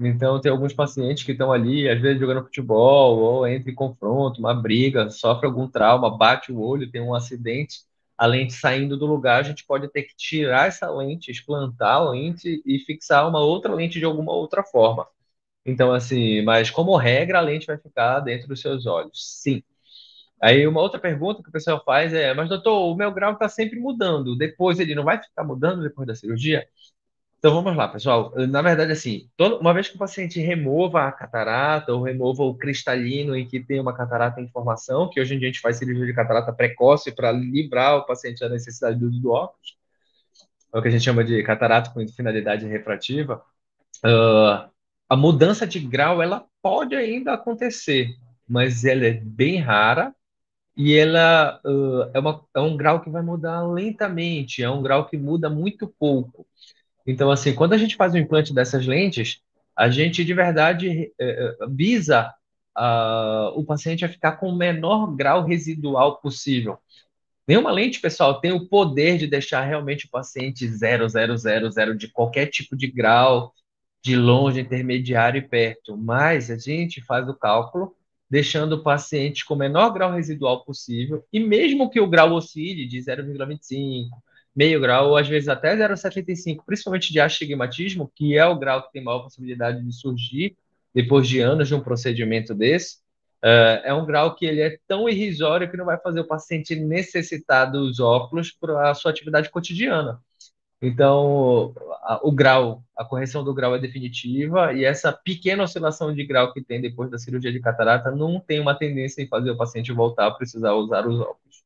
[0.00, 4.38] Então, tem alguns pacientes que estão ali, às vezes jogando futebol, ou entra em confronto,
[4.40, 7.80] uma briga, sofre algum trauma, bate o olho, tem um acidente,
[8.16, 12.10] a lente saindo do lugar, a gente pode ter que tirar essa lente, explantar a
[12.10, 15.06] lente e fixar uma outra lente de alguma outra forma.
[15.66, 19.40] Então, assim, mas como regra, a lente vai ficar dentro dos seus olhos.
[19.42, 19.62] Sim.
[20.42, 23.48] Aí, uma outra pergunta que o pessoal faz é: mas doutor, o meu grau está
[23.48, 26.66] sempre mudando, depois ele não vai ficar mudando depois da cirurgia?
[27.38, 28.32] Então vamos lá, pessoal.
[28.48, 32.54] Na verdade, assim, toda, uma vez que o paciente remova a catarata ou remova o
[32.54, 35.76] cristalino em que tem uma catarata em formação, que hoje em dia a gente faz
[35.76, 39.76] cirurgia de catarata precoce para livrar o paciente da necessidade do uso do óculos,
[40.72, 43.42] é o que a gente chama de catarata com finalidade refrativa.
[44.04, 44.68] Uh,
[45.08, 48.16] a mudança de grau ela pode ainda acontecer,
[48.48, 50.14] mas ela é bem rara
[50.76, 55.06] e ela uh, é, uma, é um grau que vai mudar lentamente, é um grau
[55.06, 56.46] que muda muito pouco.
[57.08, 59.40] Então, assim, quando a gente faz o implante dessas lentes,
[59.74, 62.34] a gente de verdade eh, visa
[62.76, 66.78] uh, o paciente a ficar com o menor grau residual possível.
[67.46, 71.96] Nenhuma lente, pessoal, tem o poder de deixar realmente o paciente 0, 0, 0, 0
[71.96, 73.54] de qualquer tipo de grau,
[74.02, 75.96] de longe, intermediário e perto.
[75.96, 77.96] Mas a gente faz o cálculo
[78.28, 82.86] deixando o paciente com o menor grau residual possível, e mesmo que o grau oscile
[82.86, 84.10] de 0,25,
[84.58, 88.92] meio grau, ou às vezes até 0,75, principalmente de astigmatismo, que é o grau que
[88.92, 90.56] tem maior possibilidade de surgir
[90.92, 92.98] depois de anos de um procedimento desse,
[93.40, 96.74] Uh, é um grau que ele é tão irrisório que não vai fazer o paciente
[96.74, 100.20] necessitar dos óculos para a sua atividade cotidiana.
[100.82, 106.24] Então, a, o grau, a correção do grau é definitiva e essa pequena oscilação de
[106.24, 109.56] grau que tem depois da cirurgia de catarata não tem uma tendência em fazer o
[109.56, 111.64] paciente voltar a precisar usar os óculos.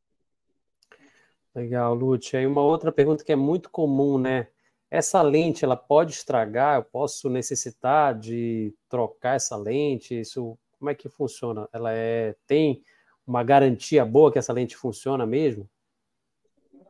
[1.54, 2.40] Legal, Lúcia.
[2.40, 4.48] E uma outra pergunta que é muito comum, né?
[4.90, 6.76] Essa lente, ela pode estragar?
[6.76, 10.18] Eu posso necessitar de trocar essa lente?
[10.18, 11.68] Isso como é que funciona?
[11.72, 12.82] Ela é, tem
[13.24, 15.68] uma garantia boa que essa lente funciona mesmo?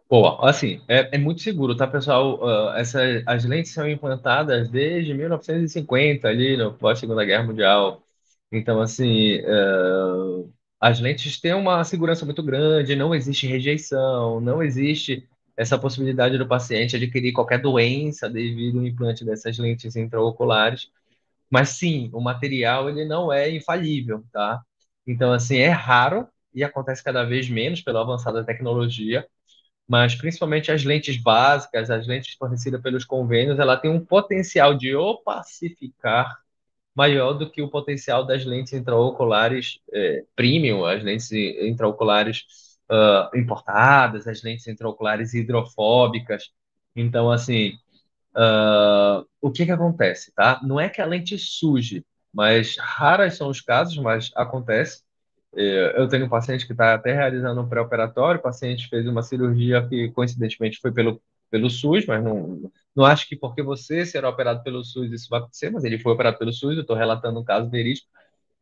[0.09, 2.39] Boa, assim, é, é muito seguro, tá, pessoal?
[2.43, 8.03] Uh, essa, as lentes são implantadas desde 1950, ali no pós-segunda guerra mundial.
[8.51, 10.51] Então, assim, uh,
[10.83, 16.49] as lentes têm uma segurança muito grande, não existe rejeição, não existe essa possibilidade do
[16.49, 20.91] paciente adquirir qualquer doença devido ao implante dessas lentes intraoculares.
[21.51, 24.61] Mas sim, o material ele não é infalível, tá?
[25.07, 29.27] Então, assim, é raro e acontece cada vez menos pela avançada tecnologia,
[29.89, 34.97] mas principalmente as lentes básicas, as lentes fornecidas pelos convênios, ela tem um potencial de
[34.97, 36.42] opacificar
[36.95, 42.45] maior do que o potencial das lentes intraoculares é, premium, as lentes intraoculares
[42.91, 46.51] uh, importadas, as lentes intraoculares hidrofóbicas.
[46.95, 47.73] Então, assim,
[48.35, 50.59] Uh, o que que acontece, tá?
[50.63, 55.03] Não é que a lente suje, mas raras são os casos, mas acontece.
[55.55, 59.23] É, eu tenho um paciente que está até realizando um pré-operatório, o paciente fez uma
[59.23, 61.21] cirurgia que coincidentemente foi pelo,
[61.53, 65.39] pelo SUS, mas não, não acho que porque você será operado pelo SUS isso vai
[65.39, 68.09] acontecer, mas ele foi operado pelo SUS, eu estou relatando um caso verídico,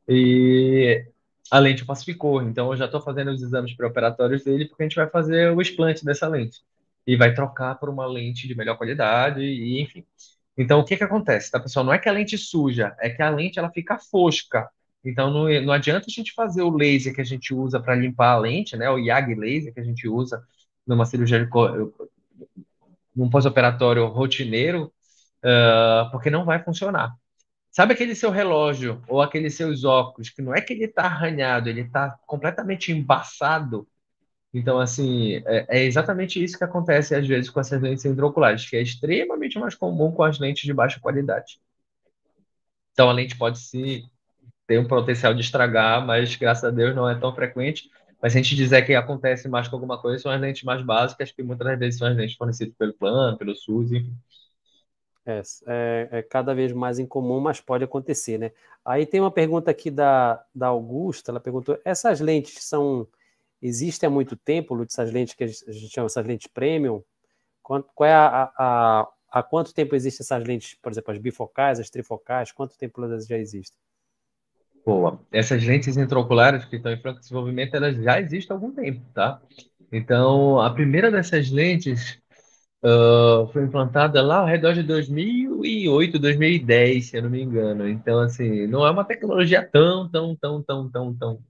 [0.09, 1.07] e
[1.50, 4.96] a lente pacificou, então eu já estou fazendo os exames pré-operatórios dele porque a gente
[4.96, 6.62] vai fazer o explante dessa lente
[7.07, 10.05] e vai trocar por uma lente de melhor qualidade e enfim.
[10.59, 11.85] Então o que que acontece, tá pessoal?
[11.87, 14.68] Não é que a lente suja, é que a lente ela fica fosca.
[15.05, 18.33] Então não, não adianta a gente fazer o laser que a gente usa para limpar
[18.33, 18.90] a lente, né?
[18.90, 20.44] O YAG laser que a gente usa
[20.87, 21.48] numa cirurgia
[23.14, 24.92] num pós-operatório rotineiro,
[25.44, 27.12] uh, porque não vai funcionar.
[27.70, 31.68] Sabe aquele seu relógio ou aqueles seus óculos que não é que ele está arranhado,
[31.68, 33.87] ele está completamente embaçado
[34.53, 38.77] então, assim, é, é, exatamente isso que acontece às vezes com essas lentes intraoculares, que
[38.77, 41.61] é extremamente mais comum com as lentes de baixa qualidade.
[42.92, 44.05] Então, a lente pode se
[44.66, 47.90] ter um potencial de estragar, mas graças a Deus não é tão frequente.
[48.20, 50.85] Mas se a gente dizer que acontece mais com alguma coisa, são as lentes mais
[50.85, 54.14] básicas, que muitas vezes são as lentes fornecidas pelo plano, pelo SUS, enfim.
[55.24, 58.52] É, é, é, cada vez mais incomum, mas pode acontecer, né?
[58.85, 63.06] Aí tem uma pergunta aqui da, da Augusta, ela perguntou, essas lentes são
[63.62, 67.02] existe há muito tempo, Lutz, essas lentes que a gente chama essas lentes premium?
[67.62, 71.78] Quanto, qual é a, a, há quanto tempo existem essas lentes, por exemplo, as bifocais,
[71.78, 73.78] as trifocais, quanto tempo elas já existem?
[74.85, 75.21] Boa.
[75.31, 79.40] Essas lentes intraoculares que estão em franco desenvolvimento, elas já existem há algum tempo, tá?
[79.93, 82.19] Então, a primeira dessas lentes
[82.85, 87.88] uh, foi implantada lá ao redor de 2008, 2010, se eu não me engano.
[87.88, 91.40] Então, assim, não é uma tecnologia tão, tão, tão, tão, tão, tão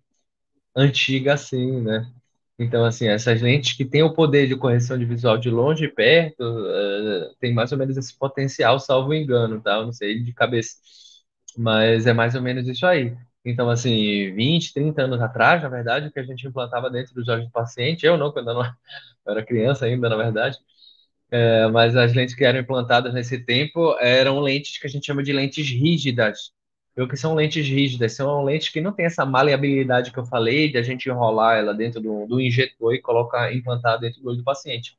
[0.77, 2.11] antiga assim, né?
[2.59, 5.89] Então, assim, essas lentes que têm o poder de correção de visual de longe e
[5.89, 9.77] perto, uh, tem mais ou menos esse potencial, salvo engano, tá?
[9.79, 10.77] Eu não sei de cabeça,
[11.57, 13.17] mas é mais ou menos isso aí.
[13.45, 17.29] Então, assim, 20, 30 anos atrás, na verdade, o que a gente implantava dentro dos
[17.29, 18.73] olhos do paciente, eu não, quando eu, não, eu
[19.33, 20.59] era criança ainda, na verdade,
[21.31, 25.23] é, mas as lentes que eram implantadas nesse tempo eram lentes que a gente chama
[25.23, 26.53] de lentes rígidas,
[27.09, 30.77] que são lentes rígidas, são lentes que não tem essa maleabilidade que eu falei de
[30.77, 34.45] a gente enrolar ela dentro do, do injetor e colocar, implantar dentro do olho do
[34.45, 34.99] paciente.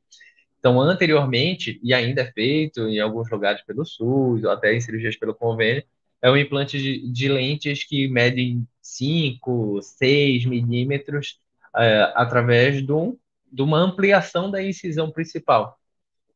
[0.58, 5.16] Então, anteriormente, e ainda é feito em alguns lugares pelo SUS, ou até em cirurgias
[5.16, 5.84] pelo convênio,
[6.22, 11.40] é um implante de, de lentes que medem 5, 6 milímetros
[11.76, 13.16] é, através um,
[13.50, 15.78] de uma ampliação da incisão principal.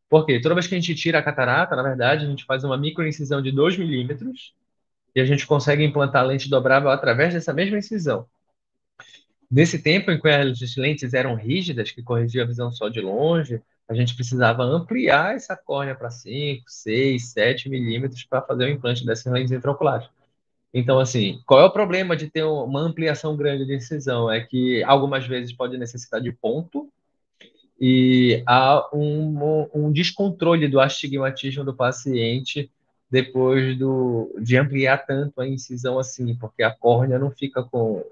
[0.09, 2.77] Porque toda vez que a gente tira a catarata, na verdade, a gente faz uma
[2.77, 4.55] microincisão de 2 milímetros
[5.15, 8.27] e a gente consegue implantar a lente dobrável através dessa mesma incisão.
[9.51, 13.63] Nesse tempo em que as lentes eram rígidas, que corrigiam a visão só de longe,
[13.89, 19.07] a gente precisava ampliar essa córnea para 5, 6, 7 milímetros para fazer o implante
[19.07, 20.09] dessas lentes intraoculares.
[20.75, 24.31] Então, assim, qual é o problema de ter uma ampliação grande de incisão?
[24.31, 26.91] É que algumas vezes pode necessitar de ponto
[27.81, 32.71] e há um, um descontrole do astigmatismo do paciente
[33.11, 38.05] depois do, de ampliar tanto a incisão assim, porque a córnea não fica com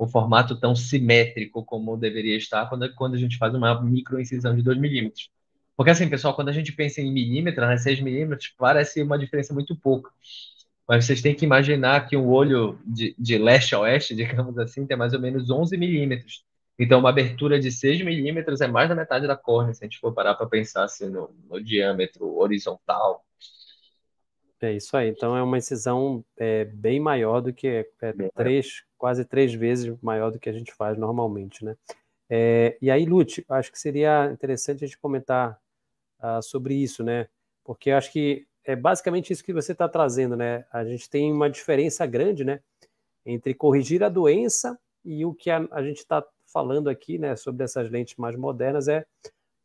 [0.00, 4.62] o formato tão simétrico como deveria estar quando, quando a gente faz uma microincisão de
[4.62, 5.28] 2 milímetros.
[5.76, 9.52] Porque assim, pessoal, quando a gente pensa em milímetros, né, 6 milímetros, parece uma diferença
[9.52, 10.10] muito pouca.
[10.88, 14.86] Mas vocês têm que imaginar que um olho de, de leste a oeste, digamos assim,
[14.86, 16.44] tem mais ou menos 11 milímetros.
[16.78, 19.98] Então, uma abertura de 6 milímetros é mais da metade da córnea, se a gente
[19.98, 23.22] for parar para pensar assim, no, no, diâmetro horizontal.
[24.60, 25.08] É isso aí.
[25.08, 29.94] Então, é uma incisão é, bem maior do que é, é três, quase três vezes
[30.02, 31.76] maior do que a gente faz normalmente, né?
[32.28, 35.58] É, e aí, Lute, acho que seria interessante a gente comentar
[36.22, 37.26] uh, sobre isso, né?
[37.64, 40.64] Porque acho que é basicamente isso que você está trazendo, né?
[40.70, 42.60] A gente tem uma diferença grande, né?
[43.24, 47.64] Entre corrigir a doença e o que a, a gente está falando aqui, né, sobre
[47.64, 49.06] essas lentes mais modernas, é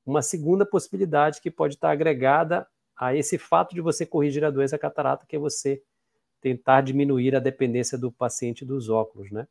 [0.05, 4.77] uma segunda possibilidade que pode estar agregada a esse fato de você corrigir a doença
[4.77, 5.81] catarata, que é você
[6.41, 9.47] tentar diminuir a dependência do paciente dos óculos, né?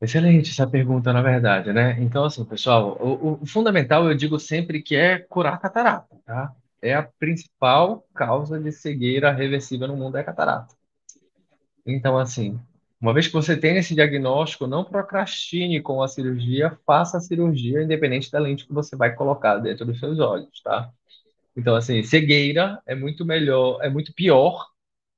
[0.00, 2.00] Excelente essa pergunta, na verdade, né?
[2.00, 6.54] Então, assim, pessoal, o, o, fundamental eu digo sempre que é curar catarata, tá?
[6.80, 10.74] É a principal causa de cegueira reversível no mundo é catarata.
[11.86, 12.58] Então, assim,
[13.00, 17.82] uma vez que você tem esse diagnóstico, não procrastine com a cirurgia, faça a cirurgia
[17.82, 20.92] independente da lente que você vai colocar dentro dos seus olhos, tá?
[21.56, 24.68] Então, assim, cegueira é muito melhor, é muito pior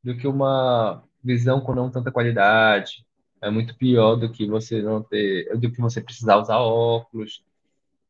[0.02, 3.04] do que uma visão com não tanta qualidade.
[3.40, 7.42] É muito pior do que você não ter, do que você precisar usar óculos.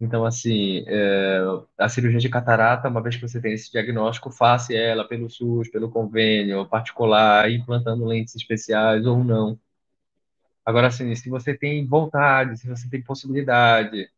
[0.00, 1.40] Então, assim, é,
[1.78, 5.68] a cirurgia de catarata, uma vez que você tem esse diagnóstico, faça ela pelo SUS,
[5.70, 9.58] pelo convênio particular, implantando lentes especiais ou não.
[10.64, 14.08] Agora, assim, se você tem vontade, se você tem possibilidade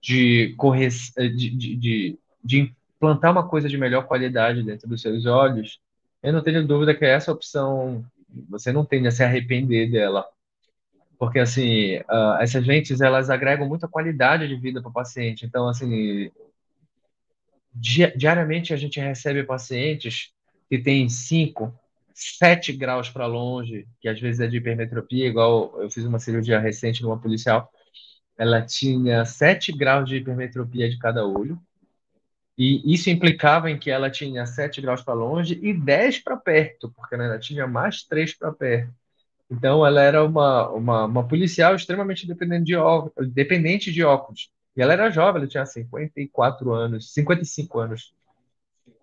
[0.00, 5.26] de correr, de, de, de, de implantar uma coisa de melhor qualidade dentro dos seus
[5.26, 5.80] olhos,
[6.22, 8.04] eu não tenho dúvida que essa opção
[8.48, 10.24] você não tende a se arrepender dela.
[11.18, 15.44] Porque assim uh, essas lentes elas agregam muita qualidade de vida para o paciente.
[15.44, 16.30] Então assim
[17.74, 20.30] di diariamente a gente recebe pacientes
[20.70, 21.74] que têm 5,
[22.14, 26.60] 7 graus para longe, que às vezes é de hipermetropia, igual eu fiz uma cirurgia
[26.60, 27.68] recente numa policial,
[28.38, 31.60] ela tinha 7 graus de hipermetropia de cada olho,
[32.62, 36.92] e isso implicava em que ela tinha 7 graus para longe e 10 para perto,
[36.94, 38.92] porque ela tinha mais 3 para perto.
[39.50, 44.48] Então, ela era uma, uma, uma policial extremamente dependente de, óculos, dependente de óculos.
[44.76, 48.14] E ela era jovem, ela tinha 54 anos, 55 anos.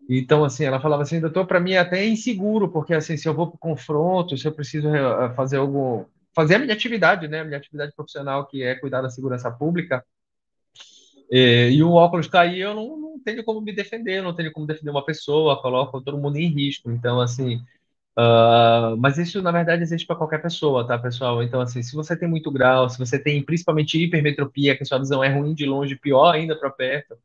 [0.09, 3.33] Então, assim, ela falava assim, doutor, para mim é até inseguro, porque, assim, se eu
[3.33, 6.05] vou para o confronto, se eu preciso eh, fazer algum...
[6.33, 7.41] Fazer a minha atividade, né?
[7.41, 10.03] A minha atividade profissional, que é cuidar da segurança pública,
[11.31, 14.51] e, eh, e o óculos cair, eu não, não tenho como me defender, não tenho
[14.51, 16.91] como defender uma pessoa, coloco todo mundo em risco.
[16.91, 17.61] Então, assim,
[18.17, 21.41] Uh, mas isso, na verdade, existe para qualquer pessoa, tá, pessoal?
[21.41, 25.23] Então, assim, se você tem muito grau, se você tem principalmente hipermetropia, que sua visão
[25.23, 27.17] é ruim de longe, pior ainda para perto,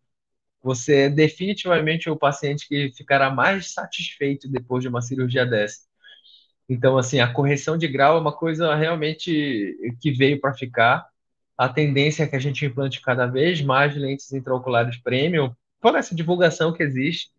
[0.62, 5.81] você é definitivamente o paciente que ficará mais satisfeito depois de uma cirurgia dessa.
[6.69, 11.07] Então, assim, a correção de grau é uma coisa realmente que veio para ficar.
[11.57, 16.14] A tendência é que a gente implante cada vez mais lentes intraoculares premium, por essa
[16.14, 17.31] divulgação que existe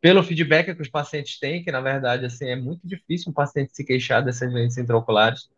[0.00, 3.74] pelo feedback que os pacientes têm, que na verdade assim é muito difícil um paciente
[3.74, 5.48] se queixar dessas lentes intraoculares.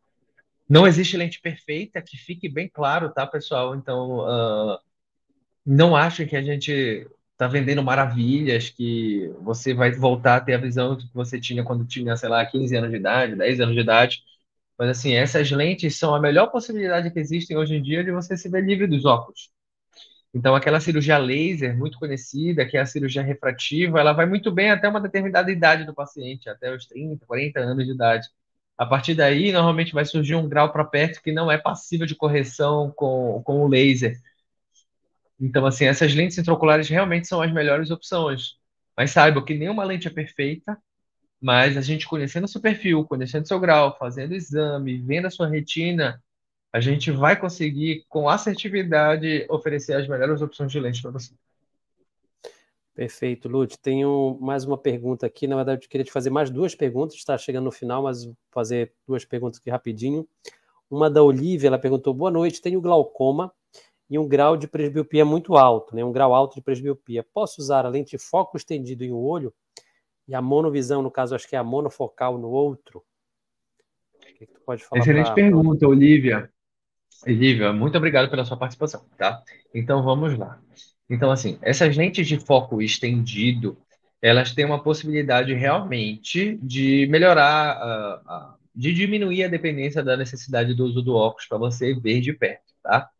[0.69, 3.75] Não existe lente perfeita, que fique bem claro, tá, pessoal?
[3.75, 4.79] Então, uh,
[5.64, 10.59] não achem que a gente está vendendo maravilhas, que você vai voltar a ter a
[10.59, 13.81] visão que você tinha quando tinha, sei lá, 15 anos de idade, 10 anos de
[13.81, 14.22] idade.
[14.79, 18.37] Mas, assim, essas lentes são a melhor possibilidade que existem hoje em dia de você
[18.37, 19.51] se ver livre dos óculos.
[20.35, 24.70] Então, aquela cirurgia laser muito conhecida, que é a cirurgia refrativa, ela vai muito bem
[24.70, 28.29] até uma determinada idade do paciente, até os 30, 40 anos de idade.
[28.77, 32.16] A partir daí, normalmente vai surgir um grau para perto que não é passível de
[32.16, 34.16] correção com, com o laser.
[35.41, 38.57] Então, assim, essas lentes intraoculares realmente são as melhores opções.
[38.97, 40.79] Mas saiba que nenhuma lente é perfeita,
[41.45, 45.30] mas a gente conhecendo o seu perfil, conhecendo o seu grau, fazendo exame, vendo a
[45.30, 46.18] sua retina,
[46.72, 51.34] a gente vai conseguir, com assertividade, oferecer as melhores opções de lente para você.
[52.95, 53.78] Perfeito, Lute.
[53.78, 55.47] Tenho mais uma pergunta aqui.
[55.47, 57.16] Na verdade, eu queria te fazer mais duas perguntas.
[57.16, 60.26] Está chegando no final, mas vou fazer duas perguntas aqui rapidinho.
[60.90, 63.53] Uma da Olivia, ela perguntou: Boa noite, tenho glaucoma
[64.09, 66.03] e um grau de presbiopia muito alto, né?
[66.03, 67.22] um grau alto de presbiopia.
[67.22, 69.53] Posso usar a lente foco estendido em um olho
[70.27, 73.05] e a monovisão, no caso, acho que é a monofocal no outro?
[74.14, 75.01] O que, que tu pode falar?
[75.01, 75.35] Excelente pra...
[75.35, 76.51] pergunta, Olivia.
[77.27, 79.43] Olivia, muito obrigado pela sua participação, tá?
[79.75, 80.61] Então vamos lá.
[81.09, 83.77] Então, assim, essas lentes de foco estendido,
[84.20, 90.75] elas têm uma possibilidade realmente de melhorar, uh, uh, de diminuir a dependência da necessidade
[90.75, 93.11] do uso do óculos para você ver de perto, tá?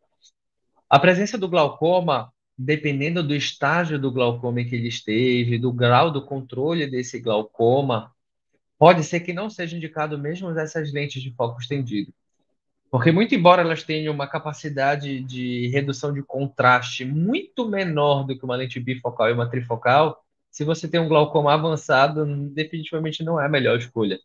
[0.89, 6.25] A presença do glaucoma, dependendo do estágio do glaucoma que ele esteve, do grau do
[6.25, 8.11] controle desse glaucoma,
[8.77, 12.13] pode ser que não seja indicado mesmo essas lentes de foco estendido.
[12.89, 18.45] Porque, muito embora elas tenham uma capacidade de redução de contraste muito menor do que
[18.45, 23.45] uma lente bifocal e uma trifocal, se você tem um glaucoma avançado, definitivamente não é
[23.45, 24.17] a melhor escolha.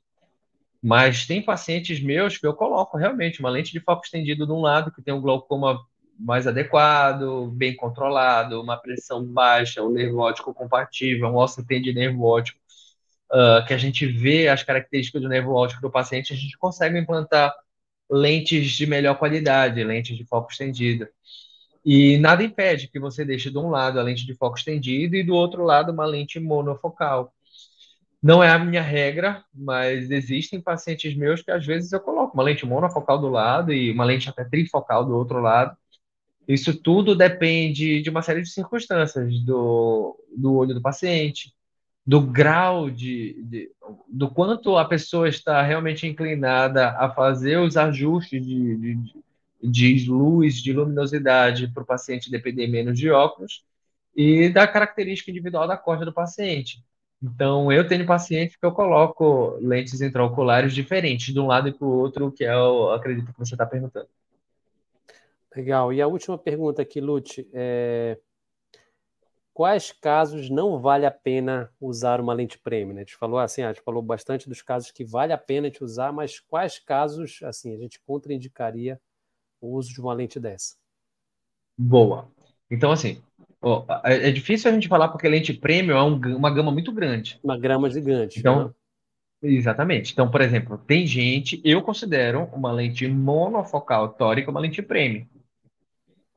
[0.80, 4.60] Mas tem pacientes meus que eu coloco realmente uma lente de foco estendido de um
[4.60, 5.84] lado, que tem um glaucoma
[6.20, 12.24] mais adequado, bem controlado, uma pressão baixa, um nervo óptico compatível, um OCT de nervo
[12.24, 12.58] óptico,
[13.32, 16.98] uh, que a gente vê as características do nervo óptico do paciente, a gente consegue
[16.98, 17.54] implantar
[18.10, 21.08] lentes de melhor qualidade, lentes de foco estendido.
[21.84, 25.22] E nada impede que você deixe de um lado a lente de foco estendido e
[25.24, 27.32] do outro lado uma lente monofocal.
[28.22, 32.42] Não é a minha regra, mas existem pacientes meus que às vezes eu coloco uma
[32.42, 35.74] lente monofocal do lado e uma lente até trifocal do outro lado.
[36.52, 41.54] Isso tudo depende de uma série de circunstâncias do, do olho do paciente,
[42.04, 43.70] do grau de, de,
[44.08, 49.14] do quanto a pessoa está realmente inclinada a fazer os ajustes de, de,
[49.62, 53.64] de luz, de luminosidade para o paciente depender menos de óculos
[54.16, 56.82] e da característica individual da córnea do paciente.
[57.22, 61.86] Então, eu tenho pacientes que eu coloco lentes intraoculares diferentes de um lado e para
[61.86, 64.08] o outro, que é o, acredito que você está perguntando.
[65.54, 65.92] Legal.
[65.92, 68.18] E a última pergunta aqui, Lute, é
[69.60, 72.94] quais casos não vale a pena usar uma lente premium?
[72.94, 73.02] Né?
[73.02, 75.84] A gente falou assim, a gente falou bastante dos casos que vale a pena te
[75.84, 78.98] usar, mas quais casos assim a gente contraindicaria
[79.60, 80.76] o uso de uma lente dessa?
[81.76, 82.26] Boa.
[82.70, 83.20] Então, assim,
[83.60, 86.90] ó, é, é difícil a gente falar porque lente premium é um, uma gama muito
[86.90, 87.38] grande.
[87.44, 88.38] Uma grama gigante.
[88.38, 88.68] Então,
[89.42, 89.50] né?
[89.50, 90.12] exatamente.
[90.12, 95.26] Então, por exemplo, tem gente, eu considero uma lente monofocal tórica uma lente premium.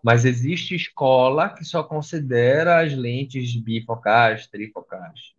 [0.03, 5.31] Mas existe escola que só considera as lentes bifocais, trifocais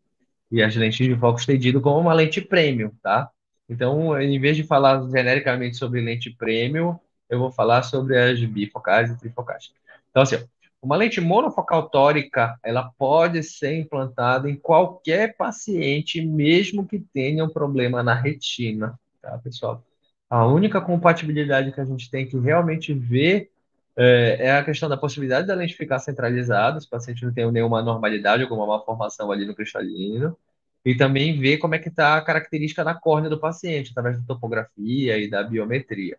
[0.51, 3.29] e as lentes de foco estendido como uma lente premium, tá?
[3.69, 6.99] Então, em vez de falar genericamente sobre lente premium,
[7.29, 9.73] eu vou falar sobre as bifocais e trifocais.
[10.11, 10.43] Então, assim,
[10.81, 17.49] uma lente monofocal tórica, ela pode ser implantada em qualquer paciente, mesmo que tenha um
[17.49, 19.83] problema na retina, tá, pessoal?
[20.29, 23.51] A única compatibilidade que a gente tem que realmente ver
[23.97, 27.51] é, é, a questão da possibilidade da lente ficar centralizada, se o paciente não tem
[27.53, 30.37] nenhuma normalidade, alguma malformação ali no cristalino,
[30.85, 34.27] e também ver como é que está a característica da córnea do paciente, através da
[34.27, 36.19] topografia e da biometria.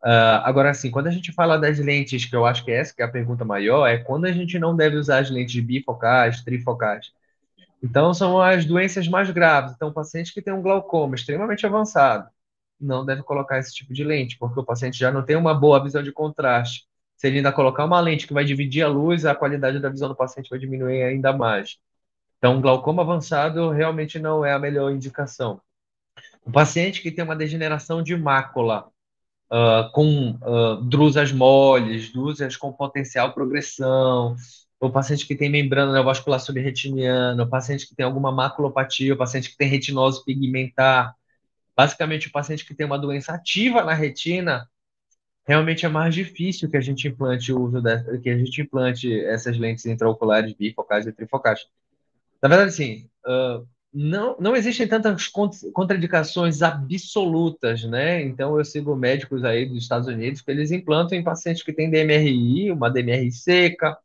[0.00, 3.02] Uh, agora, assim, quando a gente fala das lentes, que eu acho que essa que
[3.02, 7.12] é a pergunta maior, é quando a gente não deve usar as lentes bifocais, trifocais.
[7.82, 9.72] Então, são as doenças mais graves.
[9.74, 12.28] Então, paciente que tem um glaucoma extremamente avançado,
[12.80, 15.82] não deve colocar esse tipo de lente, porque o paciente já não tem uma boa
[15.82, 16.86] visão de contraste.
[17.16, 20.08] Se ele ainda colocar uma lente que vai dividir a luz, a qualidade da visão
[20.08, 21.78] do paciente vai diminuir ainda mais.
[22.38, 25.60] Então, glaucoma avançado realmente não é a melhor indicação.
[26.44, 28.88] O paciente que tem uma degeneração de mácula,
[29.50, 34.36] uh, com uh, drusas moles, drusas com potencial progressão,
[34.80, 39.50] o paciente que tem membrana neovascular subretiniana, o paciente que tem alguma maculopatia, o paciente
[39.50, 41.14] que tem retinose pigmentar,
[41.78, 44.68] Basicamente, o paciente que tem uma doença ativa na retina,
[45.46, 49.24] realmente é mais difícil que a gente implante o uso de, que a gente implante
[49.26, 51.60] essas lentes intraoculares bifocais e trifocais.
[52.42, 53.64] Na verdade, sim, uh,
[53.94, 58.22] não, não existem tantas contraindicações absolutas, né?
[58.22, 61.88] Então, eu sigo médicos aí dos Estados Unidos que eles implantam em pacientes que têm
[61.88, 63.96] DMRI, uma DMRI seca,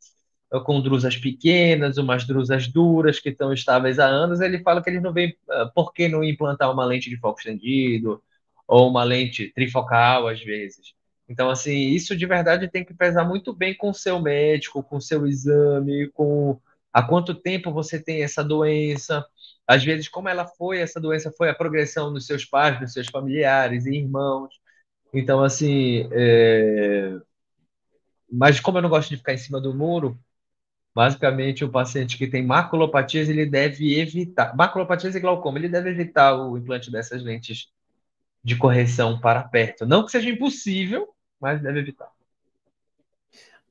[0.64, 5.02] com drusas pequenas, umas drusas duras que estão estáveis há anos, ele fala que eles
[5.02, 8.22] não veem uh, por que não implantar uma lente de foco estendido
[8.66, 10.94] ou uma lente trifocal às vezes.
[11.28, 14.96] Então, assim, isso de verdade tem que pesar muito bem com o seu médico, com
[14.96, 16.60] o seu exame, com
[16.92, 19.26] há quanto tempo você tem essa doença.
[19.66, 23.08] Às vezes, como ela foi, essa doença foi a progressão dos seus pais, dos seus
[23.08, 24.54] familiares e irmãos.
[25.12, 27.18] Então, assim, é...
[28.30, 30.18] mas como eu não gosto de ficar em cima do muro,
[30.94, 36.36] Basicamente, o paciente que tem maculopatias, ele deve evitar, maculopatias e glaucoma, ele deve evitar
[36.36, 37.68] o implante dessas lentes
[38.44, 39.84] de correção para perto.
[39.84, 42.08] Não que seja impossível, mas deve evitar.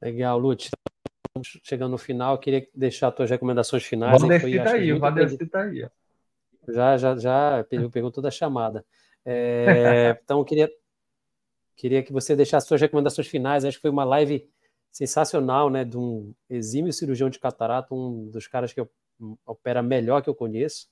[0.01, 0.69] Legal, Lute.
[1.29, 4.21] Estamos chegando no final, eu queria deixar as tuas recomendações finais.
[4.21, 5.87] O Valdeci está aí, o Valdeci está aí.
[6.67, 8.85] Já, já, já perguntou da chamada.
[9.25, 10.69] É, então, eu queria,
[11.75, 13.63] queria que você deixasse suas recomendações finais.
[13.63, 14.47] Acho que foi uma live
[14.93, 18.87] sensacional, né, de um exímio cirurgião de catarata, um dos caras que
[19.43, 20.87] opera melhor que eu conheço.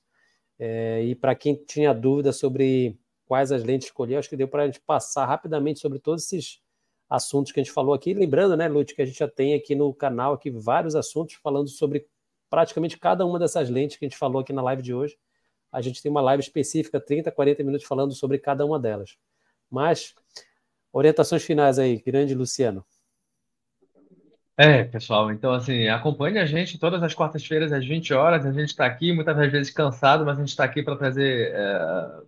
[0.58, 4.64] É, e para quem tinha dúvida sobre quais as lentes escolher, acho que deu para
[4.64, 6.60] a gente passar rapidamente sobre todos esses
[7.08, 8.12] assuntos que a gente falou aqui.
[8.12, 11.68] Lembrando, né, Lute, que a gente já tem aqui no canal aqui vários assuntos falando
[11.68, 12.06] sobre
[12.50, 15.16] praticamente cada uma dessas lentes que a gente falou aqui na live de hoje.
[15.70, 19.16] A gente tem uma live específica, 30, 40 minutos falando sobre cada uma delas.
[19.70, 20.14] Mas,
[20.92, 22.84] orientações finais aí, grande Luciano.
[24.56, 28.44] É, pessoal, então assim, acompanhe a gente todas as quartas-feiras às 20 horas.
[28.44, 32.20] A gente está aqui, muitas vezes cansado, mas a gente está aqui para trazer é,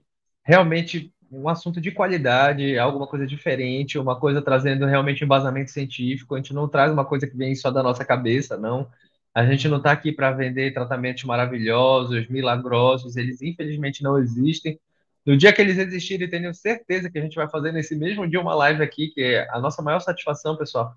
[0.45, 6.35] realmente um assunto de qualidade, alguma coisa diferente, uma coisa trazendo realmente embasamento científico.
[6.35, 8.91] A gente não traz uma coisa que vem só da nossa cabeça, não.
[9.35, 14.81] A gente não está aqui para vender tratamentos maravilhosos, milagrosos, eles infelizmente não existem.
[15.27, 18.41] No dia que eles existirem, tenho certeza que a gente vai fazer nesse mesmo dia
[18.41, 20.97] uma live aqui, que é a nossa maior satisfação, pessoal.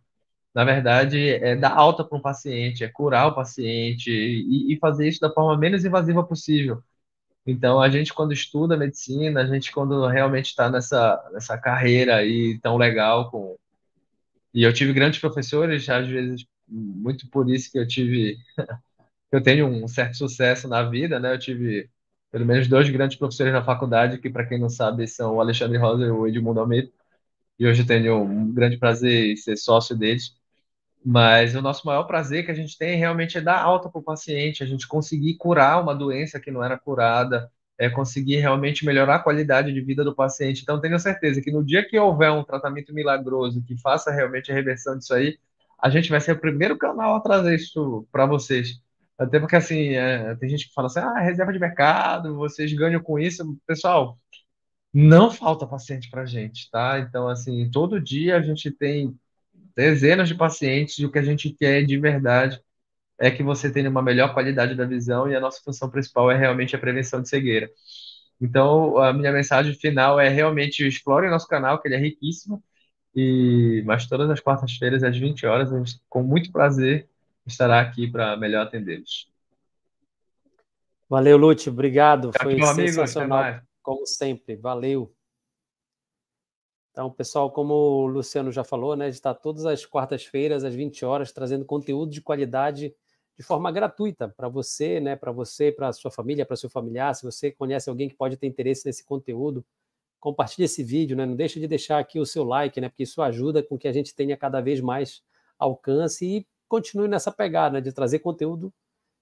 [0.58, 5.08] Na verdade, é dar alta para um paciente, é curar o paciente e, e fazer
[5.08, 6.82] isso da forma menos invasiva possível.
[7.46, 12.60] Então, a gente, quando estuda medicina, a gente, quando realmente está nessa, nessa carreira aí
[12.62, 13.56] tão legal, com...
[14.54, 18.38] e eu tive grandes professores, às vezes, muito por isso que eu tive,
[19.32, 21.34] eu tenho um certo sucesso na vida, né?
[21.34, 21.90] Eu tive
[22.32, 25.78] pelo menos dois grandes professores na faculdade, que, para quem não sabe, são o Alexandre
[25.78, 26.92] Rosa e o Edmundo Almeida,
[27.60, 30.37] e hoje tenho um grande prazer em ser sócio deles.
[31.10, 34.04] Mas o nosso maior prazer que a gente tem realmente é dar alta para o
[34.04, 39.16] paciente, a gente conseguir curar uma doença que não era curada, é conseguir realmente melhorar
[39.16, 40.64] a qualidade de vida do paciente.
[40.64, 44.56] Então, tenho certeza que no dia que houver um tratamento milagroso que faça realmente a
[44.56, 45.40] reversão disso aí,
[45.82, 48.82] a gente vai ser o primeiro canal a trazer isso para vocês.
[49.18, 53.02] Até porque, assim, é, tem gente que fala assim, ah, reserva de mercado, vocês ganham
[53.02, 53.58] com isso.
[53.66, 54.20] Pessoal,
[54.94, 57.00] não falta paciente para gente, tá?
[57.00, 59.18] Então, assim, todo dia a gente tem
[59.78, 62.60] dezenas de pacientes e o que a gente quer de verdade
[63.20, 66.38] é que você tenha uma melhor qualidade da visão e a nossa função principal é
[66.38, 67.70] realmente a prevenção de cegueira.
[68.42, 72.62] Então, a minha mensagem final é realmente explore o nosso canal, que ele é riquíssimo,
[73.16, 77.08] e mas todas as quartas-feiras às 20 horas, a gente, com muito prazer
[77.46, 79.32] estará aqui para melhor atendê-los.
[81.08, 82.32] Valeu, Lute, obrigado.
[82.32, 84.56] Tchau, Foi sensacional, amigo, como sempre.
[84.56, 85.16] Valeu.
[86.98, 91.32] Então, pessoal, como o Luciano já falou, né, está todas as quartas-feiras, às 20 horas,
[91.32, 92.92] trazendo conteúdo de qualidade
[93.38, 97.14] de forma gratuita para você, né, para você, para sua família, para seu familiar.
[97.14, 99.64] Se você conhece alguém que pode ter interesse nesse conteúdo,
[100.20, 101.24] compartilhe esse vídeo, né?
[101.24, 102.90] Não deixe de deixar aqui o seu like, né?
[102.90, 105.22] Porque isso ajuda com que a gente tenha cada vez mais
[105.60, 107.82] alcance e continue nessa pegada, né?
[107.82, 108.74] De trazer conteúdo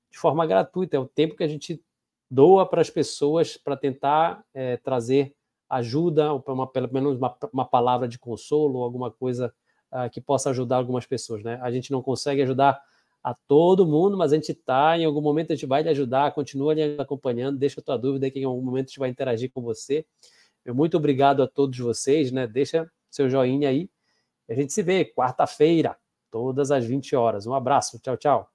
[0.10, 0.96] de forma gratuita.
[0.96, 1.84] É o tempo que a gente
[2.32, 5.35] doa para as pessoas para tentar é, trazer
[5.70, 9.54] ajuda, uma, pelo menos uma, uma palavra de consolo, alguma coisa
[9.92, 11.60] uh, que possa ajudar algumas pessoas, né?
[11.62, 12.82] A gente não consegue ajudar
[13.24, 16.32] a todo mundo, mas a gente está, em algum momento a gente vai lhe ajudar,
[16.34, 19.52] continua lhe acompanhando, deixa a tua dúvida que em algum momento a gente vai interagir
[19.52, 20.06] com você.
[20.64, 22.46] Eu muito obrigado a todos vocês, né?
[22.46, 23.90] Deixa seu joinha aí.
[24.48, 25.98] A gente se vê quarta-feira,
[26.30, 27.48] todas às 20 horas.
[27.48, 28.55] Um abraço, tchau, tchau.